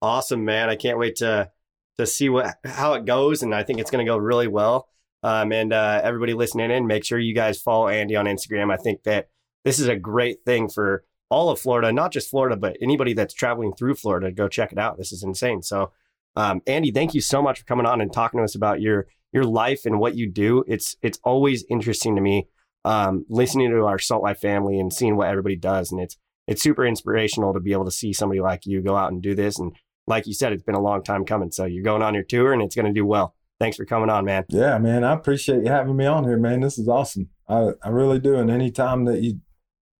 Awesome, 0.00 0.44
man! 0.44 0.68
I 0.68 0.76
can't 0.76 0.98
wait 0.98 1.16
to 1.16 1.50
to 1.98 2.06
see 2.06 2.28
what 2.28 2.54
how 2.64 2.94
it 2.94 3.04
goes, 3.04 3.42
and 3.42 3.52
I 3.52 3.64
think 3.64 3.80
it's 3.80 3.90
going 3.90 4.04
to 4.04 4.10
go 4.10 4.16
really 4.16 4.48
well. 4.48 4.88
Um, 5.24 5.52
and 5.52 5.72
uh, 5.72 6.02
everybody 6.04 6.34
listening 6.34 6.70
in, 6.70 6.86
make 6.86 7.04
sure 7.04 7.18
you 7.18 7.34
guys 7.34 7.60
follow 7.60 7.88
Andy 7.88 8.14
on 8.14 8.26
Instagram. 8.26 8.72
I 8.72 8.76
think 8.76 9.04
that 9.04 9.28
this 9.64 9.78
is 9.78 9.88
a 9.88 9.96
great 9.96 10.44
thing 10.44 10.68
for 10.68 11.04
all 11.30 11.48
of 11.48 11.58
Florida, 11.58 11.92
not 11.92 12.12
just 12.12 12.30
Florida, 12.30 12.56
but 12.56 12.76
anybody 12.80 13.12
that's 13.12 13.34
traveling 13.34 13.72
through 13.74 13.94
Florida. 13.94 14.30
Go 14.30 14.48
check 14.48 14.72
it 14.72 14.78
out. 14.78 14.98
This 14.98 15.12
is 15.12 15.22
insane. 15.22 15.62
So, 15.62 15.92
um, 16.36 16.60
Andy, 16.66 16.90
thank 16.90 17.14
you 17.14 17.20
so 17.20 17.42
much 17.42 17.60
for 17.60 17.64
coming 17.64 17.86
on 17.86 18.00
and 18.00 18.12
talking 18.12 18.38
to 18.38 18.44
us 18.44 18.54
about 18.54 18.80
your 18.80 19.06
your 19.32 19.44
life 19.44 19.84
and 19.84 19.98
what 19.98 20.16
you 20.16 20.30
do. 20.30 20.64
It's 20.68 20.96
it's 21.02 21.18
always 21.24 21.64
interesting 21.68 22.14
to 22.14 22.22
me 22.22 22.48
um, 22.84 23.24
listening 23.28 23.70
to 23.70 23.84
our 23.84 23.98
Salt 23.98 24.22
Life 24.22 24.38
family 24.38 24.78
and 24.78 24.92
seeing 24.92 25.16
what 25.16 25.28
everybody 25.28 25.56
does, 25.56 25.90
and 25.90 26.00
it's 26.00 26.16
it's 26.46 26.62
super 26.62 26.84
inspirational 26.86 27.54
to 27.54 27.60
be 27.60 27.72
able 27.72 27.86
to 27.86 27.90
see 27.90 28.12
somebody 28.12 28.40
like 28.40 28.66
you 28.66 28.82
go 28.82 28.96
out 28.96 29.12
and 29.12 29.22
do 29.22 29.34
this. 29.34 29.58
And 29.58 29.72
like 30.06 30.26
you 30.26 30.34
said, 30.34 30.52
it's 30.52 30.62
been 30.62 30.74
a 30.74 30.80
long 30.80 31.02
time 31.02 31.24
coming. 31.24 31.50
So 31.50 31.64
you're 31.64 31.82
going 31.82 32.02
on 32.02 32.14
your 32.14 32.22
tour, 32.22 32.52
and 32.52 32.62
it's 32.62 32.74
going 32.74 32.86
to 32.86 32.92
do 32.92 33.06
well. 33.06 33.34
Thanks 33.58 33.76
for 33.76 33.84
coming 33.84 34.10
on, 34.10 34.24
man. 34.24 34.44
Yeah, 34.48 34.78
man, 34.78 35.04
I 35.04 35.12
appreciate 35.12 35.62
you 35.62 35.70
having 35.70 35.96
me 35.96 36.06
on 36.06 36.24
here, 36.24 36.36
man. 36.36 36.60
This 36.60 36.78
is 36.78 36.88
awesome. 36.88 37.30
I 37.48 37.70
I 37.82 37.88
really 37.88 38.18
do. 38.18 38.36
And 38.36 38.50
anytime 38.50 39.04
that 39.06 39.22
you 39.22 39.40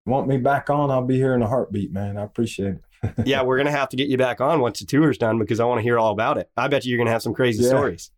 want 0.06 0.28
me 0.28 0.36
back 0.36 0.70
on, 0.70 0.90
I'll 0.90 1.04
be 1.04 1.16
here 1.16 1.34
in 1.34 1.42
a 1.42 1.48
heartbeat, 1.48 1.92
man. 1.92 2.16
I 2.16 2.22
appreciate 2.22 2.76
it. 2.76 3.14
yeah, 3.26 3.42
we're 3.42 3.56
gonna 3.56 3.70
have 3.70 3.88
to 3.90 3.96
get 3.96 4.08
you 4.08 4.16
back 4.16 4.40
on 4.40 4.60
once 4.60 4.80
the 4.80 4.86
tour's 4.86 5.18
done 5.18 5.38
because 5.38 5.60
I 5.60 5.64
want 5.64 5.78
to 5.78 5.82
hear 5.82 5.98
all 5.98 6.12
about 6.12 6.38
it. 6.38 6.50
I 6.56 6.68
bet 6.68 6.84
you 6.84 6.90
you're 6.90 6.98
gonna 6.98 7.10
have 7.10 7.22
some 7.22 7.34
crazy 7.34 7.62
yeah. 7.62 7.68
stories. 7.68 8.10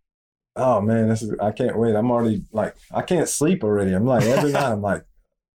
Oh 0.54 0.80
man, 0.80 1.08
this 1.08 1.22
is 1.22 1.34
I 1.40 1.50
can't 1.50 1.78
wait. 1.78 1.94
I'm 1.94 2.10
already 2.10 2.42
like 2.52 2.76
I 2.92 3.02
can't 3.02 3.28
sleep 3.28 3.64
already. 3.64 3.92
I'm 3.92 4.06
like 4.06 4.24
every 4.24 4.52
night 4.52 4.72
I'm 4.72 4.82
like, 4.82 5.04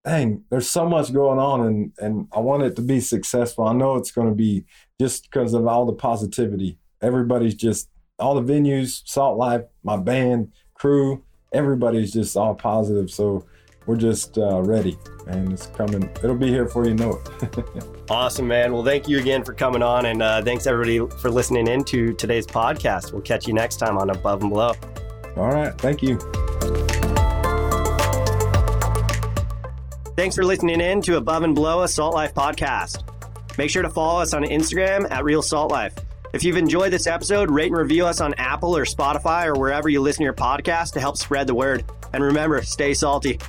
dang, 0.05 0.43
there's 0.49 0.69
so 0.69 0.87
much 0.87 1.13
going 1.13 1.39
on 1.39 1.65
and 1.65 1.91
and 1.99 2.27
I 2.33 2.39
want 2.39 2.63
it 2.63 2.75
to 2.75 2.81
be 2.81 2.99
successful. 2.99 3.65
I 3.65 3.73
know 3.73 3.95
it's 3.95 4.11
gonna 4.11 4.35
be 4.35 4.65
just 4.99 5.23
because 5.23 5.53
of 5.53 5.65
all 5.65 5.85
the 5.85 5.93
positivity. 5.93 6.77
Everybody's 7.01 7.55
just 7.55 7.89
all 8.19 8.39
the 8.39 8.53
venues, 8.53 9.01
Salt 9.05 9.37
Life, 9.37 9.63
my 9.83 9.97
band, 9.97 10.51
crew, 10.75 11.23
everybody's 11.53 12.13
just 12.13 12.37
all 12.37 12.55
positive. 12.55 13.09
So 13.09 13.45
we're 13.85 13.95
just 13.95 14.37
uh, 14.37 14.61
ready 14.61 14.97
and 15.27 15.53
it's 15.53 15.67
coming. 15.67 16.03
It'll 16.23 16.35
be 16.35 16.47
here 16.47 16.65
before 16.65 16.85
you 16.87 16.93
know 16.95 17.21
it. 17.41 17.65
Awesome 18.09 18.45
man. 18.45 18.73
Well 18.73 18.83
thank 18.83 19.07
you 19.07 19.19
again 19.19 19.41
for 19.41 19.53
coming 19.53 19.81
on 19.81 20.05
and 20.07 20.21
uh, 20.21 20.41
thanks 20.41 20.67
everybody 20.67 20.99
for 21.21 21.31
listening 21.31 21.67
in 21.67 21.85
to 21.85 22.13
today's 22.13 22.45
podcast. 22.45 23.13
We'll 23.13 23.21
catch 23.21 23.47
you 23.47 23.53
next 23.53 23.77
time 23.77 23.97
on 23.97 24.09
above 24.09 24.41
and 24.41 24.49
below. 24.49 24.73
All 25.37 25.47
right. 25.47 25.73
Thank 25.77 26.03
you. 26.03 26.17
Thanks 30.17 30.35
for 30.35 30.43
listening 30.43 30.81
in 30.81 31.01
to 31.03 31.15
above 31.15 31.43
and 31.43 31.55
below 31.55 31.83
a 31.83 31.87
salt 31.87 32.13
life 32.13 32.33
podcast. 32.33 33.07
Make 33.57 33.69
sure 33.69 33.81
to 33.81 33.89
follow 33.89 34.19
us 34.19 34.33
on 34.33 34.43
instagram 34.43 35.09
at 35.09 35.23
real 35.23 35.41
salt 35.41 35.71
life. 35.71 35.95
If 36.33 36.43
you've 36.43 36.57
enjoyed 36.57 36.91
this 36.91 37.07
episode, 37.07 37.49
rate 37.49 37.67
and 37.67 37.77
review 37.77 38.05
us 38.05 38.19
on 38.19 38.33
Apple 38.33 38.75
or 38.75 38.83
Spotify 38.83 39.45
or 39.47 39.57
wherever 39.57 39.87
you 39.87 40.01
listen 40.01 40.19
to 40.19 40.25
your 40.25 40.33
podcast 40.33 40.93
to 40.93 40.99
help 40.99 41.17
spread 41.17 41.47
the 41.47 41.55
word. 41.55 41.85
And 42.13 42.23
remember, 42.23 42.61
stay 42.61 42.93
salty. 42.93 43.39